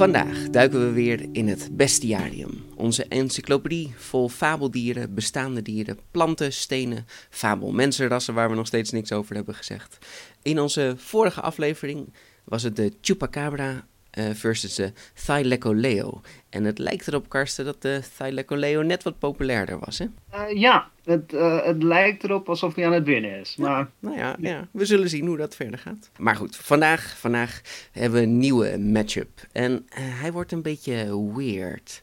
[0.00, 2.64] Vandaag duiken we weer in het bestiarium.
[2.74, 9.34] Onze encyclopedie vol fabeldieren, bestaande dieren, planten, stenen, fabelmensenrassen waar we nog steeds niks over
[9.34, 9.98] hebben gezegd.
[10.42, 12.14] In onze vorige aflevering
[12.44, 13.86] was het de Chupacabra
[14.34, 14.92] versus de
[15.26, 16.20] Thylacoleo.
[16.48, 20.06] En het lijkt erop, Karsten, dat de Thylacoleo net wat populairder was, hè?
[20.34, 23.56] Uh, ja, het, uh, het lijkt erop alsof hij aan het winnen is.
[23.56, 23.78] Maar...
[23.78, 26.10] Ja, nou ja, ja, we zullen zien hoe dat verder gaat.
[26.18, 27.60] Maar goed, vandaag, vandaag
[27.92, 29.46] hebben we een nieuwe matchup.
[29.52, 32.02] En hij wordt een beetje weird.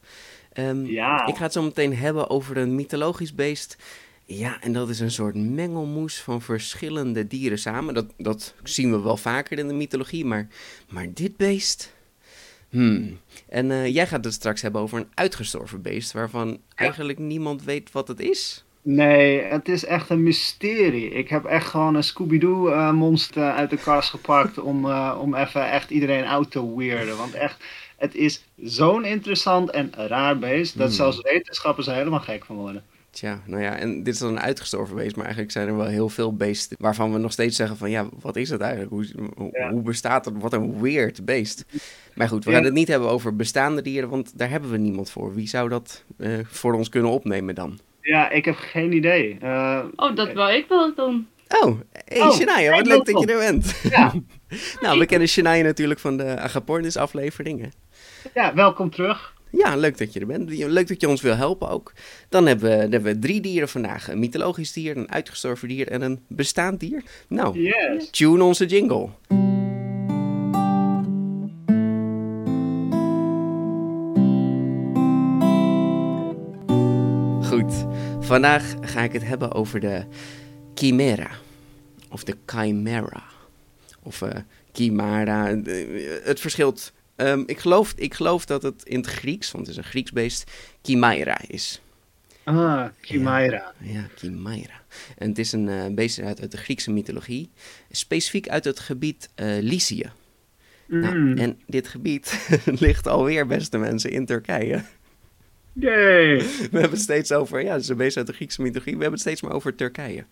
[0.54, 1.28] Um, ja.
[1.28, 3.78] Ik ga het zo meteen hebben over een mythologisch beest
[4.28, 7.94] ja, en dat is een soort mengelmoes van verschillende dieren samen.
[7.94, 10.48] Dat, dat zien we wel vaker in de mythologie, maar,
[10.90, 11.96] maar dit beest.
[12.78, 13.20] Hmm.
[13.50, 17.92] En uh, jij gaat het straks hebben over een uitgestorven beest, waarvan eigenlijk niemand weet
[17.92, 18.64] wat het is.
[18.82, 21.10] Nee, het is echt een mysterie.
[21.10, 25.70] Ik heb echt gewoon een Scooby-Doo-monster uh, uit de kast gepakt om, uh, om even
[25.70, 27.18] echt iedereen out te weirden.
[27.18, 27.64] Want echt,
[27.98, 30.96] het is zo'n interessant en raar beest dat hmm.
[30.96, 32.84] zelfs wetenschappers er helemaal gek van worden.
[33.18, 35.86] Tja, nou ja, en dit is dan een uitgestorven beest, maar eigenlijk zijn er wel
[35.86, 38.92] heel veel beesten waarvan we nog steeds zeggen van ja, wat is het eigenlijk?
[38.92, 40.34] Hoe, hoe bestaat het?
[40.38, 41.66] Wat een weird beest.
[42.16, 45.12] Maar goed, we gaan het niet hebben over bestaande dieren, want daar hebben we niemand
[45.12, 45.36] voor.
[45.36, 47.80] Wie zou dat uh, voor ons kunnen opnemen dan?
[48.02, 49.38] Ja, ik heb geen idee.
[49.44, 51.28] Uh, oh, dat wil ik wel doen.
[51.48, 53.82] Oh, hey oh, Shania, wat leuk dat je er bent.
[53.90, 54.14] Ja.
[54.82, 57.72] nou, we kennen Shania natuurlijk van de Agapornis afleveringen.
[58.34, 59.36] Ja, welkom terug.
[59.52, 60.50] Ja, leuk dat je er bent.
[60.50, 61.94] Leuk dat je ons wil helpen ook.
[62.30, 64.10] Dan hebben we, dan hebben we drie dieren vandaag.
[64.10, 67.04] Een mythologisch dier, een uitgestorven dier en een bestaand dier.
[67.28, 68.10] Nou, yes.
[68.10, 69.10] tune onze jingle.
[77.48, 77.86] Goed,
[78.20, 80.04] vandaag ga ik het hebben over de
[80.74, 81.30] chimera.
[82.10, 83.24] Of de chimera.
[84.04, 84.30] Of uh,
[84.72, 85.46] chimera.
[86.24, 89.84] Het verschilt Um, ik, geloof, ik geloof dat het in het Grieks, want het is
[89.84, 90.52] een Grieks beest,
[90.82, 91.82] Chimaira is.
[92.44, 93.74] Ah, Chimaira.
[93.80, 94.82] Ja, ja Chimaira.
[95.18, 97.50] En het is een uh, beest uit, uit, de Griekse mythologie,
[97.92, 100.12] specifiek uit het gebied uh, Lycië.
[100.86, 101.38] Nou, mm.
[101.38, 102.48] en dit gebied
[102.86, 104.84] ligt alweer, beste mensen, in Turkije.
[105.74, 106.38] Yay!
[106.72, 109.02] We hebben het steeds over, ja, het is een beest uit de Griekse mythologie, we
[109.02, 110.26] hebben het steeds maar over Turkije.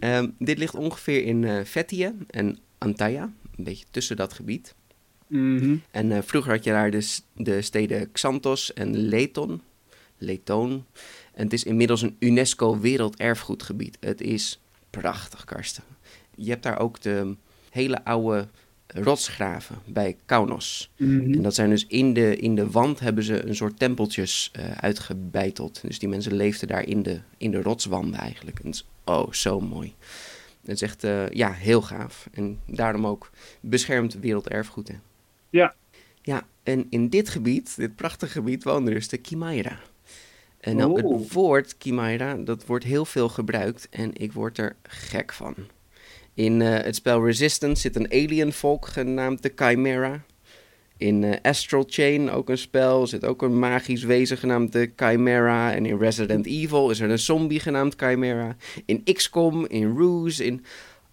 [0.00, 3.22] Um, dit ligt ongeveer in uh, Fethiye en Antalya,
[3.56, 4.74] een beetje tussen dat gebied.
[5.32, 5.76] Mhm.
[5.90, 9.62] En uh, vroeger had je daar dus de steden Xanthos en Leton.
[10.18, 10.84] Leton.
[11.34, 13.96] En het is inmiddels een UNESCO werelderfgoedgebied.
[14.00, 14.60] Het is
[14.90, 15.82] prachtig, Karsten.
[16.34, 17.36] Je hebt daar ook de
[17.70, 18.48] hele oude
[18.86, 20.90] rotsgraven bij Kaunos.
[20.96, 21.32] Mhm.
[21.32, 24.70] En dat zijn dus in de, in de wand hebben ze een soort tempeltjes uh,
[24.70, 25.80] uitgebeiteld.
[25.82, 28.58] Dus die mensen leefden daar in de, in de rotswanden eigenlijk.
[28.58, 29.94] En het is, oh, zo mooi.
[30.60, 32.28] Het is echt uh, ja, heel gaaf.
[32.32, 34.88] En daarom ook beschermd werelderfgoed.
[34.88, 34.94] Hè.
[35.52, 35.74] Ja.
[36.22, 39.78] Ja, en in dit gebied, dit prachtige gebied, woonde dus de Kimaira.
[40.60, 45.32] En nou, het woord Kimaira, dat wordt heel veel gebruikt en ik word er gek
[45.32, 45.54] van.
[46.34, 50.24] In uh, het spel Resistance zit een alien volk genaamd de Chimera.
[50.96, 55.74] In uh, Astral Chain, ook een spel, zit ook een magisch wezen genaamd de Chimera.
[55.74, 58.56] En in Resident Evil is er een zombie genaamd Chimera.
[58.84, 60.64] In XCOM, in Ruse, in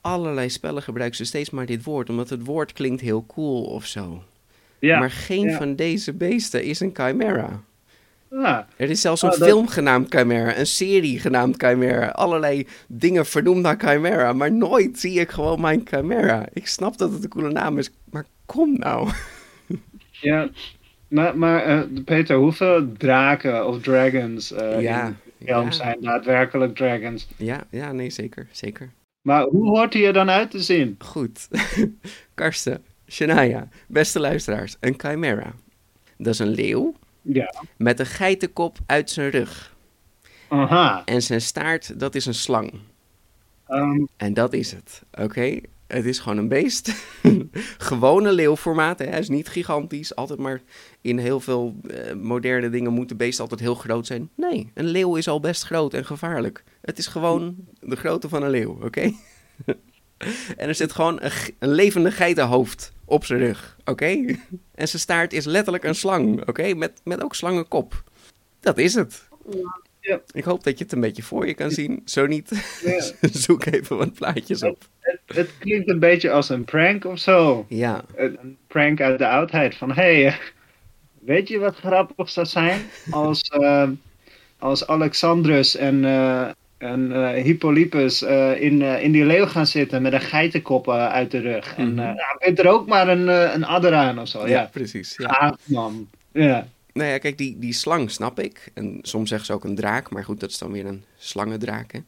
[0.01, 3.85] allerlei spellen gebruiken ze steeds maar dit woord, omdat het woord klinkt heel cool of
[3.85, 4.23] zo.
[4.79, 7.63] Ja, maar geen van deze beesten is een chimera.
[8.29, 8.67] Ja.
[8.75, 13.61] Er is zelfs een oh, film genaamd Chimera, een serie genaamd Chimera, allerlei dingen vernoemd
[13.61, 16.45] naar Chimera, maar nooit zie ik gewoon mijn Chimera.
[16.53, 19.09] Ik snap dat het een coole naam is, maar kom nou.
[20.21, 20.49] Ja,
[21.07, 25.07] maar, maar uh, Peter, hoeveel draken of dragons uh, ja,
[25.37, 27.27] in film zijn daadwerkelijk dragons?
[27.37, 28.89] Ja, ja, nee, zeker, zeker.
[29.29, 30.95] Maar hoe hoort hij er dan uit te zien?
[30.99, 31.47] Goed.
[32.33, 35.53] Karsten, Shania, beste luisteraars, een chimera.
[36.17, 37.53] Dat is een leeuw ja.
[37.77, 39.75] met een geitenkop uit zijn rug.
[40.47, 41.01] Aha.
[41.05, 42.73] En zijn staart, dat is een slang.
[43.67, 45.59] Um, en dat is het, oké?
[45.93, 46.93] Het is gewoon een beest.
[47.77, 48.99] Gewone leeuwformaat.
[48.99, 49.05] Hè?
[49.05, 50.15] Hij is niet gigantisch.
[50.15, 50.61] Altijd maar
[51.01, 54.29] in heel veel eh, moderne dingen moeten beesten altijd heel groot zijn.
[54.35, 56.63] Nee, een leeuw is al best groot en gevaarlijk.
[56.81, 59.01] Het is gewoon de grootte van een leeuw, oké?
[60.57, 64.25] en er zit gewoon een, een, levende geitenhoofd op zijn rug, oké?
[64.75, 66.73] en zijn staart is letterlijk een slang, oké?
[66.73, 68.03] Met, met ook slangenkop.
[68.59, 69.27] Dat is het.
[70.09, 70.21] Ja.
[70.31, 72.01] Ik hoop dat je het een beetje voor je kan zien.
[72.05, 73.03] Zo niet, ja.
[73.45, 74.77] zoek even wat plaatjes op.
[74.99, 77.65] Het, het, klinkt een beetje als een prank of zo.
[77.67, 78.03] Ja.
[78.15, 79.75] Een, prank uit de oudheid.
[79.75, 80.37] Van, hé, hey,
[81.19, 82.81] weet je wat grappig zou zijn?
[83.11, 83.89] Als, uh,
[84.69, 88.21] als Alexandrus en, uh, en uh, Hippolypus
[88.59, 91.75] in, in die leeuw gaan zitten met een geitenkop uit de rug.
[91.77, 92.55] En mm -hmm.
[92.55, 94.39] er ook maar een, een adder aan of zo.
[94.39, 94.69] Ja, ja.
[94.71, 95.13] precies.
[95.17, 95.27] Ja.
[95.27, 96.07] Ah, man.
[96.31, 96.67] Ja.
[96.99, 98.71] Nou ja, kijk, die, die slang snap ik.
[98.73, 101.91] En soms zeggen ze ook een draak, maar goed, dat is dan weer een slangendraak.
[101.91, 101.99] Hè?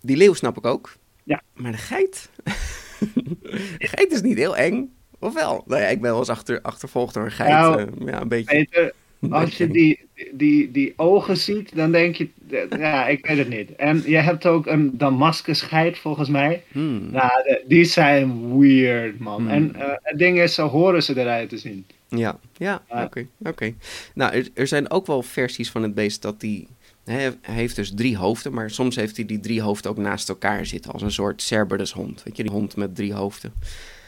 [0.00, 0.96] Die leeuw snap ik ook.
[1.22, 1.42] Ja.
[1.54, 2.30] Maar de geit?
[3.78, 4.92] de geit is niet heel eng.
[5.18, 5.64] Of wel?
[5.66, 7.50] Nou ja, ik ben wel eens achter, achtervolgd door een geit.
[7.50, 8.56] Nou, uh, ja, een beetje.
[8.56, 8.92] Peter,
[9.30, 10.00] als je die,
[10.32, 12.28] die, die ogen ziet, dan denk je,
[12.70, 13.76] ja, ik weet het niet.
[13.76, 16.64] En je hebt ook een Damascus geit, volgens mij.
[16.72, 17.10] Hmm.
[17.10, 19.40] Nou, die zijn weird, man.
[19.40, 19.50] Hmm.
[19.50, 21.86] En uh, het ding is, zo horen ze eruit te zien.
[22.16, 23.26] Ja, ja, oké.
[23.38, 23.74] oké.
[24.14, 26.68] Nou, er, er, zijn ook wel versies van het beest dat die...
[27.04, 30.66] Hij heeft dus drie hoofden, maar soms heeft hij die drie hoofden ook naast elkaar
[30.66, 30.92] zitten.
[30.92, 32.22] Als een soort Cerberus hond.
[32.22, 33.52] Weet je, die hond met drie hoofden.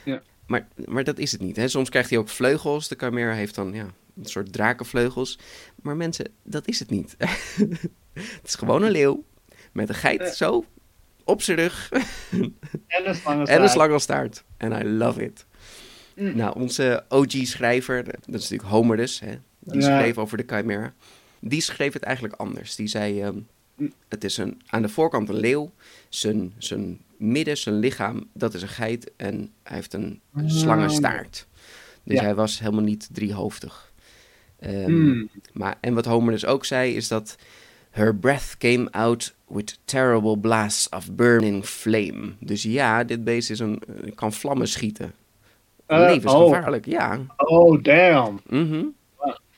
[0.04, 0.22] Ja.
[0.46, 1.56] Maar, maar dat is het niet.
[1.56, 1.68] Hè?
[1.68, 2.88] Soms krijgt hij ook vleugels.
[2.88, 3.86] De Chimera heeft dan ja,
[4.16, 5.38] een soort drakenvleugels.
[5.82, 7.16] Maar mensen, dat is het niet.
[8.12, 9.24] het is gewoon een leeuw
[9.72, 10.64] met een geit zo
[11.24, 11.90] op zijn rug.
[11.90, 13.48] en een slangenstaart.
[13.48, 14.44] En een slangenstaart.
[14.56, 15.46] En I love it.
[16.16, 16.36] Mm.
[16.36, 19.98] Nou, onze OG-schrijver, dat is natuurlijk Homer dus, hè, die ja.
[19.98, 20.92] schreef over de Chimera.
[21.40, 22.74] Die schreef het eigenlijk anders.
[22.76, 23.46] Die zei, um,
[24.08, 25.72] het is een, aan de voorkant een leeuw,
[26.08, 31.46] zijn, zijn midden, zijn lichaam, dat is een geit en hij heeft een slangenstaart.
[32.02, 32.24] Dus Ja.
[32.24, 33.92] hij was helemaal niet driehoofdig.
[34.58, 35.28] Ehm, Mm.
[35.52, 37.36] maar, en wat Homer dus ook zei, is dat
[37.90, 42.32] her breath came out with terrible blasts of burning flame.
[42.40, 43.82] Dus ja, dit beest is een,
[44.14, 45.12] kan vlammen schieten.
[45.86, 47.18] Eh, Levensgevaarlijk, ja.
[47.36, 48.40] Oh, damn.
[48.48, 48.84] Mhm.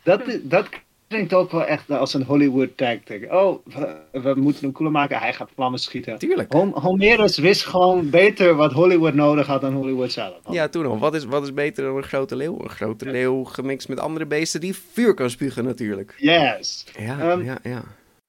[0.02, 0.68] Dat, dat
[1.08, 3.32] klinkt ook wel echt als een Hollywood tactic.
[3.32, 5.18] Oh, we, we moeten hem cooler maken.
[5.18, 6.18] Hij gaat vlammen schieten.
[6.18, 6.52] Tuurlijk.
[6.52, 10.34] Hom- Homerus wist gewoon beter wat Hollywood nodig had dan Hollywood zelf.
[10.50, 10.98] Ja, toen al.
[10.98, 12.58] Wat is, wat is beter dan een grote leeuw?
[12.62, 16.14] Een grote leeuw gemixt met andere beesten die vuur kan spugen natuurlijk.
[16.16, 16.86] Yes.
[16.98, 17.82] Ja, Ehm, ja, ja.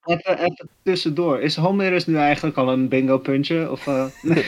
[0.08, 1.40] Even, even tussendoor.
[1.40, 3.70] Is Homerus nu eigenlijk al een bingo puntje?
[3.70, 4.04] Of, eh,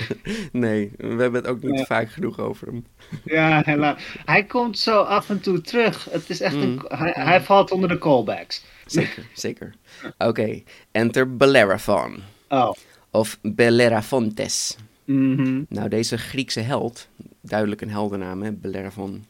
[0.52, 1.84] Nee, we hebben het ook niet Ja.
[1.84, 2.86] vaak genoeg over hem.
[3.24, 4.02] ja, helaas.
[4.24, 6.04] Hij komt zo af en toe terug.
[6.10, 6.84] Het is echt een, Mm.
[6.88, 8.64] hij, hij valt onder de callbacks.
[8.86, 9.74] Zeker, zeker.
[10.18, 12.18] Oké, enter Bellerophon.
[12.48, 12.72] Oh.
[13.10, 14.76] Of Bellerophontes.
[15.04, 15.62] Mhm.
[15.68, 17.08] Nou, deze Griekse held,
[17.40, 19.24] duidelijk een heldennaam, hè, Bellerophon.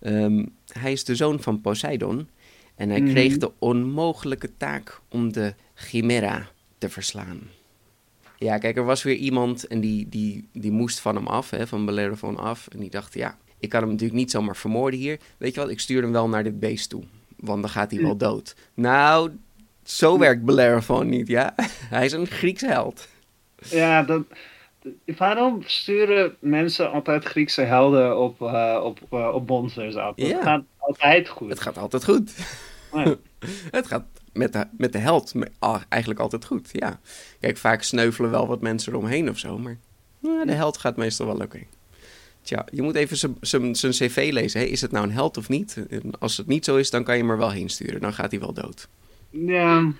[0.00, 2.28] Ehm, hij is de zoon van Poseidon.
[2.84, 3.10] En hij Mhm.
[3.10, 6.46] kreeg de onmogelijke taak om de Chimera
[6.78, 7.40] te verslaan.
[8.38, 11.66] Ja, kijk, er was weer iemand en die, die, die moest van hem af, hè,
[11.66, 12.68] van Bellerophon af.
[12.72, 15.18] En die dacht, ja, ik kan hem natuurlijk niet zomaar vermoorden hier.
[15.38, 17.02] Weet je wat, ik stuur hem wel naar dit beest toe.
[17.36, 18.54] Want dan gaat hij wel dood.
[18.74, 19.30] Nou,
[19.84, 21.54] zo werkt Bellerophon niet, ja.
[21.96, 23.08] hij is een Griekse held.
[23.70, 24.22] Ja, dat,
[25.16, 30.12] waarom sturen mensen altijd Griekse helden op, eh, op, eh, op monsters af?
[30.16, 30.42] Ja.
[30.42, 31.48] gaat altijd goed.
[31.48, 32.32] Het gaat altijd goed.
[33.70, 35.32] Het gaat met de, met de held
[35.88, 37.00] eigenlijk altijd goed, ja.
[37.40, 39.78] Kijk, vaak sneuvelen wel wat mensen eromheen of zo, maar
[40.18, 41.60] nou, de held gaat meestal wel oké.
[42.42, 44.60] Tja, je moet even zijn- cv lezen.
[44.60, 44.66] Hè?
[44.66, 45.86] Is het nou een held of niet?
[45.90, 48.00] En als het niet zo is, dan kan je hem er wel heen sturen.
[48.00, 48.88] Dan gaat hij wel dood.
[49.30, 49.92] Ja,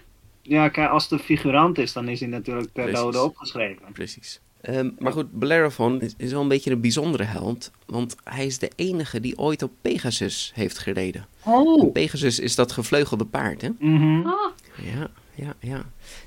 [0.43, 3.01] ja kijk, als de figurant is, dan is hij natuurlijk ter Precies.
[3.01, 3.93] dode opgeschreven.
[3.93, 4.41] Precies.
[4.65, 7.71] Ehm, maar goed, Bellerophon is, is wel een beetje een bijzondere held.
[7.87, 11.27] Want hij is de enige die ooit op Pegasus heeft gereden.
[11.45, 11.93] Oh.
[11.93, 13.69] Pegasus is dat gevleugelde paard, hè?
[13.79, 14.27] Mhm.
[14.27, 14.51] Ah,
[14.95, 15.85] Ja, ja, ja.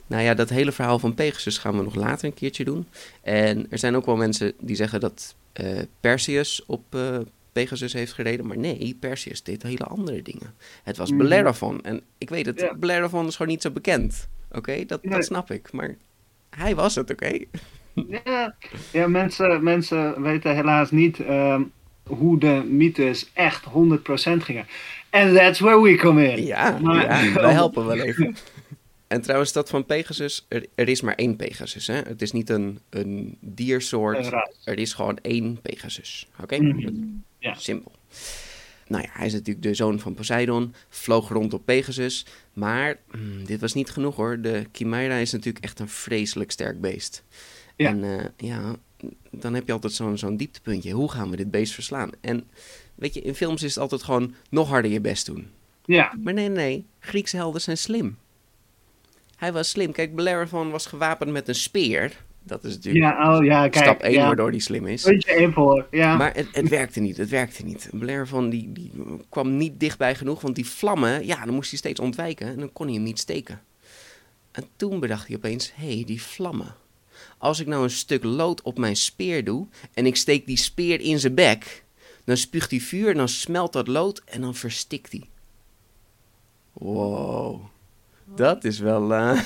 [0.08, 2.88] Nou ja, dat hele verhaal van Pegasus gaan we nog later een keertje doen.
[3.22, 7.18] En er zijn ook wel mensen die zeggen dat eh, Perseus op eh,
[7.52, 8.48] Pegasus heeft gereden.
[8.48, 10.54] Maar nee, Perseus deed hele andere dingen.
[10.84, 11.18] Het was Mhm.
[11.20, 11.82] Bellerophon.
[11.84, 12.76] En ik weet het, Ja.
[12.76, 14.28] Bellerophon is gewoon niet zo bekend.
[14.52, 15.14] Oké, dat, Nee.
[15.14, 15.72] dat snap ik.
[15.72, 15.96] Maar
[16.50, 17.40] hij was het, oké?
[18.26, 18.56] Ja,
[18.92, 21.62] ja mensen, mensen weten helaas niet ehm,
[22.04, 23.70] hoe de mythes echt 100%
[24.38, 24.66] gingen.
[25.10, 26.46] And that's where we come in.
[26.46, 28.36] Ja, Maar- ja, wij helpen wel even.
[29.08, 31.88] En trouwens, dat van Pegasus, er, er is maar één Pegasus.
[31.88, 31.94] Hè?
[31.96, 34.26] Het is niet een, een diersoort.
[34.26, 34.50] Een.
[34.64, 36.28] Er is gewoon één Pegasus.
[36.42, 36.58] Oké?
[36.58, 36.94] Mhm.
[37.40, 37.54] Ja.
[37.54, 37.92] Simpel.
[38.88, 42.26] Nou ja, hij is natuurlijk de zoon van Poseidon, vloog rond op Pegasus.
[42.54, 44.42] Maar mm, dit was niet genoeg hoor.
[44.42, 47.24] De Chimera is natuurlijk echt een vreselijk sterk beest.
[47.78, 47.90] Ja.
[47.90, 48.76] En eh, ja,
[49.32, 50.92] dan heb je altijd zo'n zo'n dieptepuntje.
[50.92, 52.10] Hoe gaan we dit beest verslaan?
[52.22, 52.48] En
[52.96, 55.48] weet je, in films is het altijd gewoon nog harder je best doen.
[55.86, 58.18] Ja, Maar nee, nee, Griekse helden zijn slim.
[59.38, 59.92] Hij was slim.
[59.92, 62.26] Kijk, Bellerophon was gewapend met een speer.
[62.44, 63.84] Dat is natuurlijk ja, oh ja, kijk.
[63.84, 64.26] stap 1 ja.
[64.26, 65.04] waardoor hij slim is.
[65.04, 66.18] Puntje één voor, ja.
[66.18, 67.90] Maar het, het werkte niet, het werkte niet.
[67.94, 68.92] Bellerophon die, die
[69.30, 72.74] kwam niet dichtbij genoeg, want die vlammen, ja, dan moest hij steeds ontwijken en dan
[72.74, 73.62] kon hij hem niet steken.
[74.52, 76.76] En toen bedacht hij opeens, hé, hey, die vlammen.
[77.38, 81.00] Als ik nou een stuk lood op mijn speer doe en ik steek die speer
[81.02, 81.84] in zijn bek,
[82.24, 85.24] dan spuugt hij vuur en dan smelt dat lood en dan verstikt hij.
[86.74, 87.62] Wow,
[88.26, 89.14] dat is wel...
[89.14, 89.42] eh,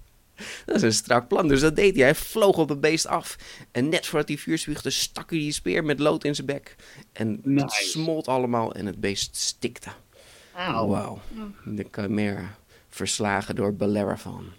[0.66, 1.48] dat is een strak plan.
[1.48, 2.04] Dus dat deed hij.
[2.04, 3.36] Hij vloog op het beest af.
[3.72, 6.76] En net voordat hij vuur spuugde, stak hij die speer met lood in zijn bek.
[7.12, 9.90] En het smolt allemaal en het beest stikte.
[10.54, 10.88] Auw.
[10.88, 11.20] Wauw.
[11.64, 14.52] De Chimera verslagen door Bellerophon.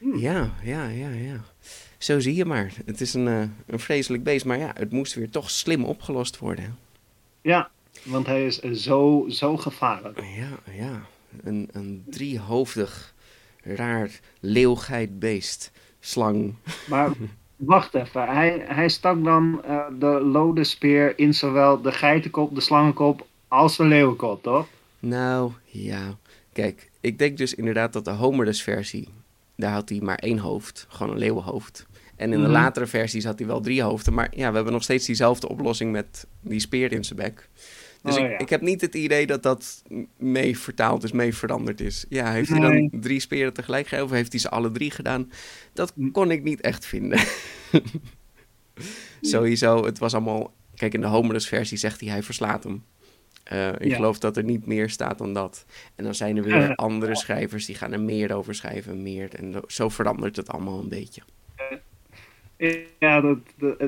[0.00, 1.40] Ja, ja, ja, ja.
[1.98, 2.72] Zo zie je maar.
[2.84, 6.38] Het is een, eh, een vreselijk beest, maar ja, het moest weer toch slim opgelost
[6.38, 6.78] worden.
[7.40, 7.70] Ja,
[8.02, 10.20] want hij is zo, zo gevaarlijk.
[10.20, 11.02] Ja, ja.
[11.42, 13.14] Een, een driehoofdig,
[13.62, 15.72] raar, leeuwgeit beest.
[16.00, 16.54] Slang.
[16.88, 17.10] Maar
[17.56, 22.60] wacht even, hij, hij stak dan eh, de lode speer in zowel de geitenkop, de
[22.60, 24.66] slangenkop als de leeuwenkop, toch?
[24.98, 26.16] Nou, ja.
[26.52, 29.08] Kijk, ik denk dus inderdaad dat de Homerus versie,
[29.60, 31.86] daar had hij maar één hoofd, gewoon een leeuwenhoofd.
[32.16, 32.52] En in de Mhm.
[32.52, 35.92] latere versies had hij wel drie hoofden, maar ja, we hebben nog steeds diezelfde oplossing
[35.92, 37.48] met die speer in zijn bek.
[38.02, 38.38] Dus Oh, ik, ja.
[38.38, 39.82] ik heb niet het idee dat dat
[40.16, 42.04] mee vertaald is, mee veranderd is.
[42.08, 45.30] Ja, heeft hij dan drie speren tegelijk gegeven of heeft hij ze alle drie gedaan?
[45.72, 46.10] Dat Hm.
[46.10, 47.18] kon ik niet echt vinden.
[49.20, 50.52] Sowieso, het was allemaal...
[50.74, 52.84] Kijk, in de Homerus versie zegt hij, hij verslaat hem.
[53.50, 53.94] Eh, ik Ja.
[53.94, 55.64] geloof dat er niet meer staat dan dat.
[55.96, 56.74] En dan zijn er weer Eh.
[56.76, 59.34] andere schrijvers die gaan er meer over schrijven, meer.
[59.34, 61.22] En zo verandert het allemaal een beetje.
[62.98, 63.38] Ja, dat,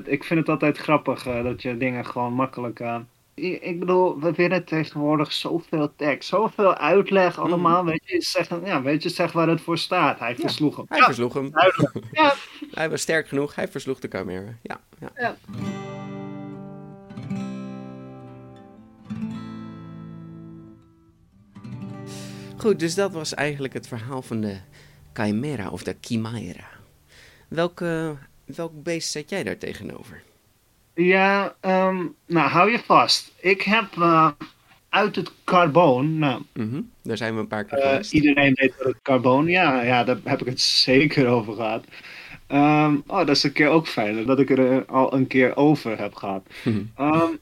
[0.04, 2.80] ik vind het altijd grappig eh, dat je dingen gewoon makkelijk...
[2.80, 2.96] eh,
[3.36, 7.84] i- ik bedoel, we willen tegenwoordig zoveel tekst, zoveel uitleg allemaal.
[7.84, 10.18] Weet, je, zeg, ja, weet je, zeg waar het voor staat.
[10.18, 10.84] Hij versloeg hem.
[10.88, 11.50] Hij Ja, versloeg hem.
[12.12, 12.34] Ja.
[12.70, 14.54] Hij was sterk genoeg, hij versloeg de Chimera.
[14.62, 14.80] Ja,
[15.16, 15.36] ja.
[22.62, 24.56] Goed, dus dat was eigenlijk het verhaal van de
[25.12, 26.66] Chimera of de Chimera.
[27.48, 30.22] Welke, welk beest zet jij daar tegenover?
[30.94, 33.32] Ja, ehm, nou hou je vast.
[33.40, 34.30] Ik heb eh,
[34.88, 38.12] uit het carboon, nou, Mhm, Daar zijn we een paar keer eh, geweest.
[38.12, 41.84] iedereen weet wat het carboon, ja, ja, daar heb ik het zeker over gehad.
[42.46, 45.56] Ehm, oh, dat is een keer ook fijn, dat ik er eh, al een keer
[45.56, 46.46] over heb gehad.
[46.64, 46.82] Mhm.
[46.96, 47.32] Ehm,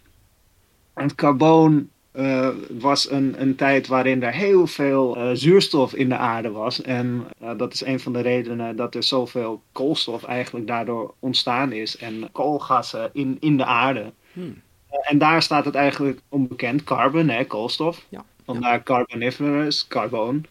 [0.95, 2.49] het carboon eh,
[2.79, 6.83] was een, een tijd waarin er heel veel eh, zuurstof in de aarde was.
[6.83, 11.73] En eh, dat is een van de redenen dat er zoveel koolstof eigenlijk daardoor ontstaan
[11.73, 11.97] is.
[11.97, 14.12] En koolgassen in, in de aarde.
[14.33, 14.62] Hmm.
[15.02, 18.07] En daar staat het eigenlijk onbekend, carbon, hè, koolstof.
[18.09, 20.45] Ja, Vandaar carboniferous, carboon.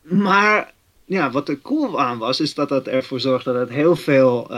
[0.00, 0.72] Maar
[1.04, 4.50] ja, wat er cool aan was, is dat het ervoor zorgde dat heel veel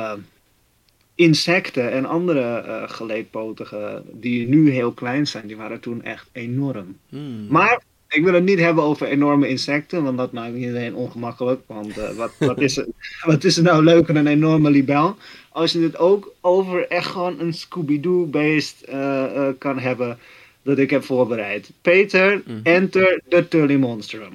[1.15, 6.97] insecten en andere geleedpotigen, die nu heel klein zijn, die waren toen echt enorm.
[7.09, 7.47] Hmm.
[7.49, 11.61] Maar ik wil het niet hebben over enorme insecten, want dat maakt iedereen ongemakkelijk.
[11.67, 12.87] Want eh, wat, wat, is er,
[13.31, 15.17] wat is er nou leuk aan een enorme libel?
[15.51, 20.19] Als je het ook over echt gewoon een Scooby-Doo-beest eh, kan hebben,
[20.63, 21.71] dat ik heb voorbereid.
[21.83, 22.59] Peter, Mhm.
[22.63, 24.33] enter the Tully Monstrum.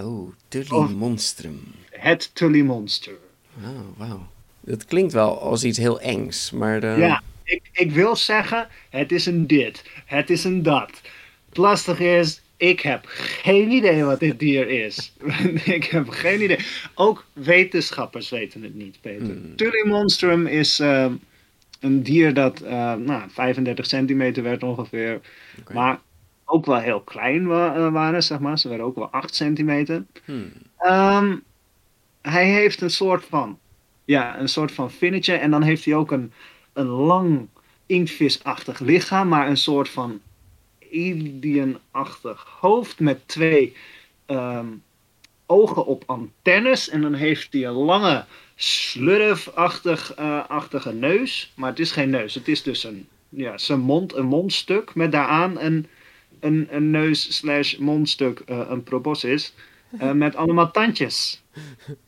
[0.00, 1.60] Oh, Tully Monstrum.
[1.90, 3.14] Het Tully Monster.
[3.64, 4.26] Oh, wauw.
[4.66, 6.82] Dat klinkt wel als iets heel engs, maar...
[6.82, 10.90] eh, Ja, ik, ik wil zeggen, het is een dit, het is een dat.
[11.48, 15.12] Het lastige is, ik heb geen idee wat dit dier is.
[15.64, 16.58] ik heb geen idee.
[16.94, 19.26] Ook wetenschappers weten het niet, Peter.
[19.26, 19.56] Hmm.
[19.56, 21.06] Tully monstrum is eh,
[21.80, 25.20] een dier dat eh, nou, 35 centimeter werd ongeveer.
[25.72, 26.00] Maar
[26.44, 28.58] ook wel heel klein wa- eh, waren, zeg maar.
[28.58, 30.04] Ze werden ook wel 8 centimeter.
[30.24, 30.52] Hmm.
[30.78, 31.36] Ehm,
[32.22, 33.58] hij heeft een soort van,
[34.06, 35.34] ja, een soort van vinnetje.
[35.34, 36.32] En dan heeft hij ook een,
[36.72, 37.48] een lang
[37.86, 40.20] inktvisachtig lichaam, maar een soort van
[40.92, 43.76] alien-achtig hoofd met twee
[44.26, 44.66] ehm,
[45.46, 46.88] ogen op antennes.
[46.88, 51.52] En dan heeft hij een lange slurfachtig eh, neus.
[51.56, 55.12] Maar het is geen neus, het is dus een, ja, zijn mond, een mondstuk met
[55.12, 55.86] daaraan een,
[56.40, 59.54] een, een neus slash mondstuk, eh, een proboscis.
[59.98, 61.42] Eh, met allemaal tandjes.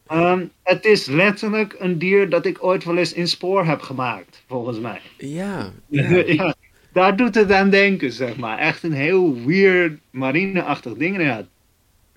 [0.06, 4.42] Ehm, het is letterlijk een dier dat ik ooit wel eens in spoor heb gemaakt,
[4.46, 5.00] volgens mij.
[5.18, 6.22] Ja, Ja.
[6.26, 6.54] ja.
[6.92, 8.58] daar doet het aan denken, zeg maar.
[8.58, 11.20] Echt een heel weird marineachtig ding.
[11.22, 11.46] Ja,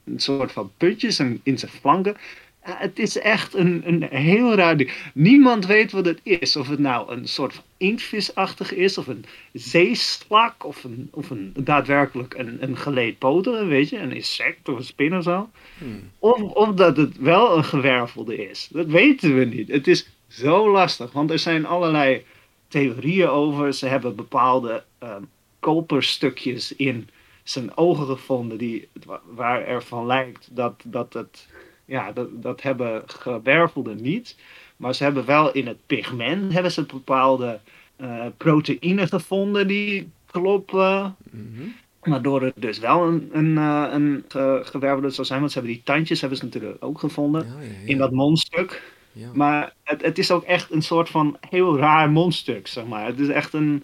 [0.06, 2.16] een soort van puntjes en in zijn flanken.
[2.62, 4.92] Het is echt een, een heel raar ding.
[5.14, 6.56] Niemand weet wat het is.
[6.56, 11.54] Of het nou een soort van inktvisachtig is, of een zeeslak, of een, of een
[11.56, 15.50] daadwerkelijk een, een geleed poter, weet je, een insect of een spin of zo.
[15.78, 16.10] Hmm.
[16.20, 18.68] Of, of dat het wel een gewervelde is.
[18.72, 19.68] Dat weten we niet.
[19.68, 22.24] Het is zo lastig, want er zijn allerlei
[22.68, 23.74] theorieën over.
[23.74, 25.16] Ze hebben bepaalde uh,
[25.60, 27.10] koperstukjes in
[27.44, 28.88] zijn ogen gevonden die,
[29.26, 31.48] waar ervan lijkt dat, dat het
[31.86, 34.38] ja, dat, dat hebben gewervelden niet.
[34.78, 37.60] Maar ze hebben wel in het pigment hebben ze bepaalde
[38.02, 41.16] uh, proteïnen gevonden die kloppen.
[41.32, 44.24] Mm Waardoor het dus wel een, een, uh, een
[44.66, 45.40] gewervelde zou zijn.
[45.40, 47.48] Want ze hebben die tandjes hebben ze natuurlijk ook gevonden.
[47.86, 48.94] In dat mondstuk.
[49.34, 53.06] Maar het, het is ook echt een soort van heel raar mondstuk, zeg maar.
[53.06, 53.84] Het is echt een,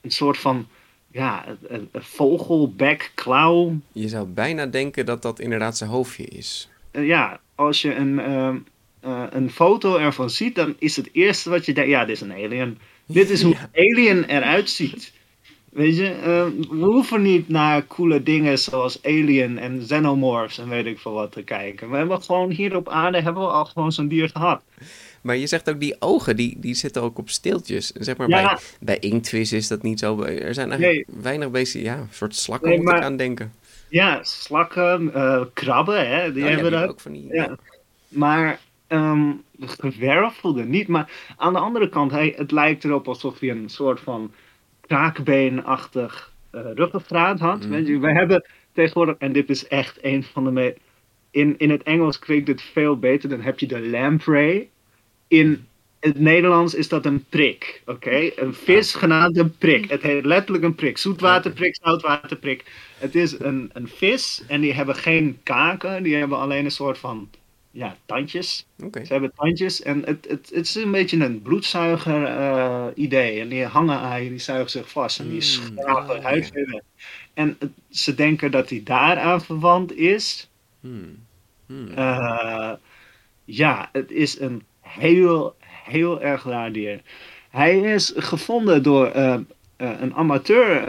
[0.00, 0.66] een soort van
[1.10, 3.76] ja, een, een vogelbek, klauw.
[3.92, 6.68] Je zou bijna denken dat dat inderdaad zijn hoofdje is.
[6.98, 8.56] Eh, ja, als je een, ehm,
[9.00, 12.20] eh, een foto ervan ziet, dan is het eerste wat je denkt, ja, dit is
[12.20, 12.78] een alien.
[13.06, 15.12] Dit is hoe een alien eruit ziet.
[15.68, 20.86] Weet je, ehm, we hoeven niet naar coole dingen zoals Alien en Xenomorphs en weet
[20.86, 21.90] ik veel wat te kijken.
[21.90, 24.62] We hebben gewoon hier op aarde hebben we al gewoon zo'n dier gehad.
[25.20, 27.90] Maar je zegt ook die ogen, die, die zitten ook op steeltjes.
[27.92, 30.22] Zeg maar bij, bij inktvis is dat niet zo.
[30.22, 33.52] Er zijn eigenlijk weinig beesten, ja, een soort slakken nee, moet ik aan denken.
[33.88, 37.34] Ja, slakken, uh, krabben, hè, die oh, hebben ja, ook van die.
[37.34, 37.56] Ja.
[38.08, 40.88] Maar um, gewervelde niet.
[40.88, 44.32] Maar aan de andere kant, hij, het lijkt erop alsof hij een soort van
[44.80, 47.66] kraakbeenachtig uh, ruggengraat had.
[47.66, 47.74] Mm.
[47.74, 50.76] Je, we hebben tegenwoordig, en dit is echt een van de meest.
[51.30, 53.28] In, in het Engels klinkt het veel beter.
[53.28, 54.70] Dan heb je de lamprey.
[55.28, 55.66] In
[56.00, 58.30] het Nederlands is dat een prik, oké?
[58.36, 59.90] Een vis genaamd een prik.
[59.90, 60.98] Het heet letterlijk een prik.
[60.98, 62.64] Zoetwaterprik, zoutwaterprik.
[62.98, 66.02] Het is een, een vis en die hebben geen kaken.
[66.02, 67.30] Die hebben alleen een soort van
[67.70, 68.66] ja, tandjes.
[68.82, 69.04] Okay.
[69.04, 73.40] Ze hebben tandjes en het, het, het is een beetje een bloedzuiger uh, idee.
[73.40, 76.52] En die hangen aan je, die zuigen zich vast en die mm, schrapen oh, huid.
[77.34, 77.58] En
[77.90, 80.50] ze denken dat hij daaraan verwant is.
[80.80, 81.26] Hmm.
[81.66, 81.88] Hmm.
[81.98, 82.72] Uh,
[83.44, 85.56] ja, het is een heel,
[85.88, 87.00] heel erg raar dier.
[87.50, 89.36] Hij is gevonden door uh,
[89.76, 90.84] een amateur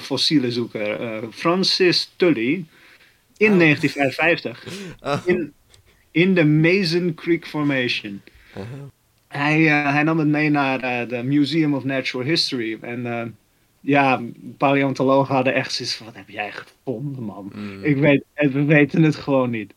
[0.00, 2.64] fossielenzoeker, Francis Tully,
[3.36, 3.58] in oh.
[3.58, 4.66] 1955.
[5.24, 5.52] In,
[6.10, 8.22] in de Mason Creek Formation.
[8.56, 8.62] Uh
[9.28, 12.78] hij, uh, hij nam het mee naar uh, de Museum of Natural History.
[12.80, 13.22] En uh,
[13.80, 14.22] ja,
[14.56, 17.52] paleontologen hadden echt zoiets van: wat heb jij gevonden, man?
[17.54, 17.84] Mm.
[17.84, 19.74] Ik weet, we weten het gewoon niet.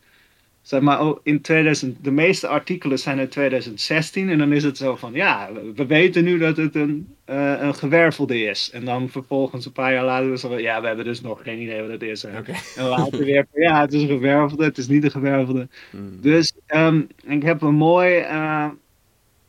[0.62, 4.76] Zeg maar, oh, in 2000, de meeste artikelen zijn uit 2016 en dan is het
[4.76, 8.70] zo van, ja, we weten nu dat het een, uh, een gewervelde is.
[8.72, 11.60] En dan vervolgens een paar jaar later zo van, ja, we hebben dus nog geen
[11.60, 12.24] idee wat het is.
[12.24, 12.54] Okay.
[12.76, 15.68] En later weer ja, het is een gewervelde, het is niet een gewervelde.
[15.90, 16.20] Hmm.
[16.20, 18.68] Dus um, ik heb een mooi uh,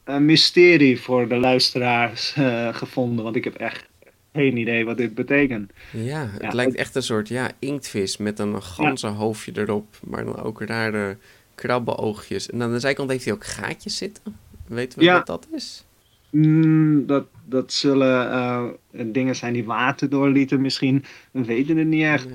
[0.03, 3.89] een mysterie voor de luisteraars uh, gevonden, want ik heb echt
[4.33, 5.71] geen idee wat dit betekent.
[5.91, 10.41] Ja, het lijkt echt een soort ja, inktvis met een ganse hoofdje erop, maar dan
[10.41, 11.17] ook rare
[11.55, 12.49] krabbenoogjes.
[12.49, 14.23] En aan de zijkant heeft hij ook gaatjes zitten.
[14.67, 15.85] Weten we wat dat is?
[16.29, 18.69] Mm, dat, dat zullen uh,
[19.05, 21.05] dingen zijn die water doorlieten misschien.
[21.31, 22.27] We weten het niet echt.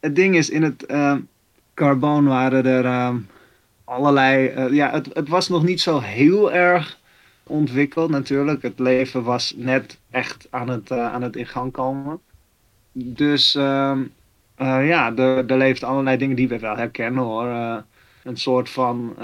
[0.00, 1.16] Het ding is, in het uh,
[1.74, 3.14] carbon waren er uh,
[3.84, 4.72] allerlei...
[4.74, 6.98] ja, het, het was nog niet zo heel erg
[7.46, 8.62] ontwikkeld natuurlijk.
[8.62, 12.20] Het leven was net echt aan het, uh, aan het in gang komen.
[12.92, 13.98] Dus uh,
[14.58, 17.46] uh, ja, er, er leeft allerlei dingen die we wel herkennen hoor.
[17.46, 17.76] Uh,
[18.22, 19.16] een soort van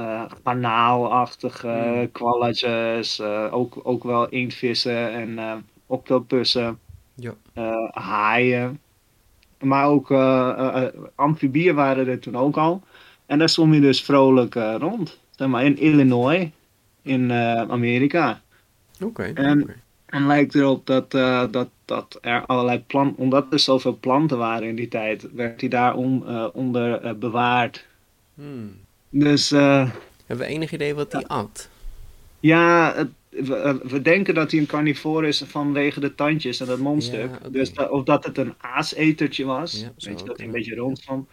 [0.42, 2.12] kanaalachtige mm.
[2.12, 6.78] kwalletjes, ook, ook wel inktvissen en octopussen,
[7.14, 7.34] ja.
[7.90, 8.80] haaien.
[9.60, 10.10] Maar ook
[11.14, 12.82] amfibieën waren er toen ook al.
[13.26, 15.20] En daar stond je dus vrolijk rond.
[15.30, 16.48] Zeg maar in Illinois
[17.02, 18.40] in uh, Amerika.
[19.02, 19.22] Oké.
[19.22, 24.38] en, en lijkt erop dat, uh, dat, dat er allerlei planten, omdat er zoveel planten
[24.38, 27.86] waren in die tijd, werd hij daar om, uh, onder bewaard.
[28.34, 28.72] Hmm.
[29.08, 29.50] Dus.
[29.50, 31.68] Hebben we enig idee wat hij at?
[32.40, 36.78] Ja, het, we, we, denken dat hij een carnivore is vanwege de tandjes en dat
[36.78, 37.30] mondstuk.
[37.42, 39.80] Ja, dus of dat het een aasetertje was.
[39.80, 41.28] Ja, weet je, dat hij een beetje rond van.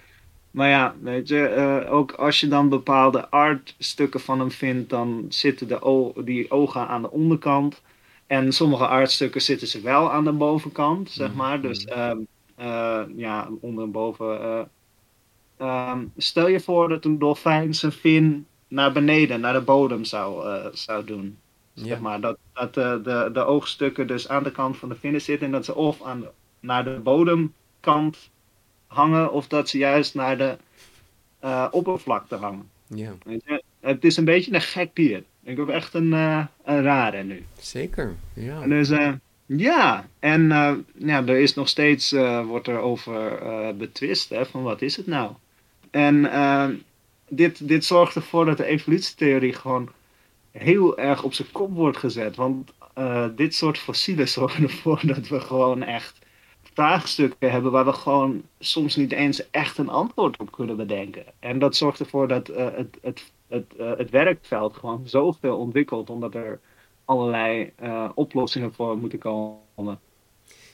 [0.57, 5.25] Maar ja, weet je, uh, ook als je dan bepaalde artstukken van hem vindt, dan
[5.29, 7.81] zitten de die ogen aan de onderkant.
[8.27, 11.37] En sommige artstukken zitten ze wel aan de bovenkant, zeg mhm.
[11.37, 11.61] maar.
[11.61, 12.11] Dus uh,
[12.59, 14.41] uh, ja, onder en boven.
[14.41, 14.61] Eh,
[15.57, 20.47] ehm, stel je voor dat een dolfijn zijn vin naar beneden, naar de bodem zou,
[20.73, 21.37] zou doen.
[21.73, 25.45] Zeg maar, dat, dat de, de oogstukken dus aan de kant van de vinnen zitten
[25.45, 26.23] en dat ze of aan
[26.59, 28.29] naar de bodemkant
[28.87, 30.57] hangen of dat ze juist naar de
[31.43, 32.69] uh, oppervlakte hangen.
[32.87, 33.13] Ja?
[33.79, 35.23] Het is een beetje een gek dier.
[35.43, 37.45] Ik heb echt een, eh, een rare nu.
[37.59, 38.15] zeker.
[38.33, 38.61] Ja.
[38.61, 39.11] En Dus eh,
[39.45, 40.47] ja, en
[40.97, 42.11] ja, er is nog steeds,
[42.45, 43.39] wordt er over
[43.75, 45.31] betwist, hè, van wat is het nou?
[45.91, 46.21] En
[47.29, 49.89] dit, dit zorgt ervoor dat de evolutietheorie gewoon
[50.51, 52.35] heel erg op zijn kop wordt gezet.
[52.35, 52.71] Want
[53.35, 56.19] dit soort fossielen zorgen ervoor dat we gewoon echt
[56.77, 61.23] vraagstukken hebben waar we gewoon soms niet eens echt een antwoord op kunnen bedenken.
[61.39, 66.09] En dat zorgt ervoor dat eh, het, het, het, eh, het werkveld gewoon zoveel ontwikkelt,
[66.09, 66.59] omdat er
[67.05, 69.99] allerlei eh, oplossingen voor moeten komen.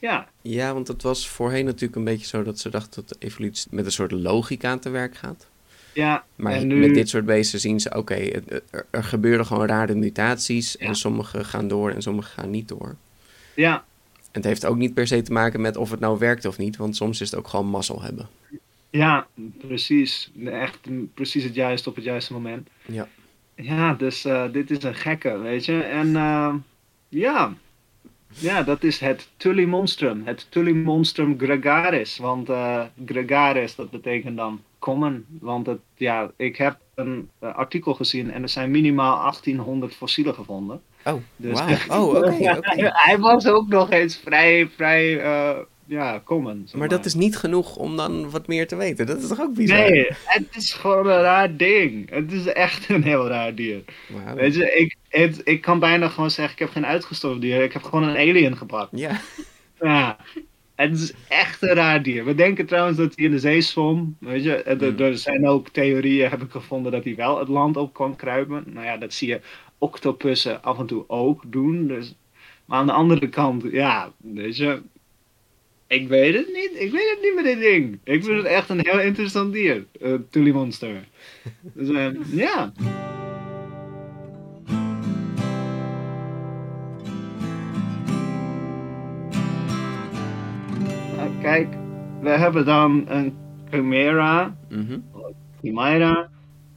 [0.01, 3.25] Ja, Ja, want het was voorheen natuurlijk een beetje zo dat ze dachten dat de
[3.27, 5.47] evolutie met een soort logica te werk gaat.
[5.93, 6.23] ja.
[6.35, 10.75] Maar nu, met dit soort beesten zien ze, oké, er, er gebeuren gewoon rare mutaties
[10.79, 10.87] Ja.
[10.87, 12.95] en sommige gaan door en sommige gaan niet door.
[13.55, 13.83] ja,
[14.33, 16.77] het heeft ook niet per se te maken met of het nou werkt of niet,
[16.77, 18.27] want soms is het ook gewoon mazzel hebben.
[18.89, 20.31] ja, precies.
[20.45, 20.79] Echt
[21.13, 22.69] precies het juiste op het juiste moment.
[22.85, 23.07] Ja.
[23.55, 25.81] Ja, dus eh, dit is een gekke, weet je.
[25.81, 26.53] En eh,
[27.09, 27.53] ja.
[28.27, 30.21] ja, dat is het Tully monstrum.
[30.25, 32.17] Het Tully monstrum gregaris.
[32.17, 35.25] Want eh, gregaris, dat betekent dan common.
[35.39, 40.81] Want het, ja, ik heb een artikel gezien en er zijn minimaal 1800 fossielen gevonden.
[41.05, 42.01] Oh, Dus- wauw.
[42.01, 42.61] Oh, oké.
[43.07, 46.67] Hij was ook nog eens vrij, vrij, eh, ja, common.
[46.75, 49.05] Maar dat is niet genoeg om dan wat meer te weten.
[49.05, 49.77] Dat is toch ook bizar?
[49.89, 52.09] Nee, het is gewoon een raar ding.
[52.09, 53.83] Het is echt een heel raar dier.
[54.35, 57.63] Weet je, ik, het, ik kan bijna gewoon zeggen, ik heb geen uitgestorven dier.
[57.63, 58.89] Ik heb gewoon een alien gepakt.
[58.91, 59.19] Ja,
[59.79, 60.17] Ja,
[60.75, 62.25] het is echt een raar dier.
[62.25, 64.15] We denken trouwens dat hij in de zee zwom.
[64.19, 64.99] Weet je, er, Hmm.
[64.99, 68.63] er zijn ook theorieën, heb ik gevonden, dat hij wel het land op kan kruipen.
[68.67, 69.41] Nou ja, dat zie je
[69.83, 71.87] octopussen af en toe ook doen.
[71.87, 72.15] Dus,
[72.65, 74.81] maar aan de andere kant, ja, weet je,
[75.87, 76.71] ik weet het niet.
[76.73, 77.99] Ik weet het niet met dit ding.
[78.03, 81.07] Ik vind het echt een heel interessant dier, uh, Tully Monster.
[81.75, 82.73] Dus eh, ja.
[91.15, 91.67] Nou, kijk,
[92.21, 93.33] we hebben dan een
[93.69, 94.99] Chimera, mhm.
[95.61, 96.29] Chimera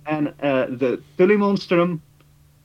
[0.02, 2.00] en eh, de Tullymonstrum.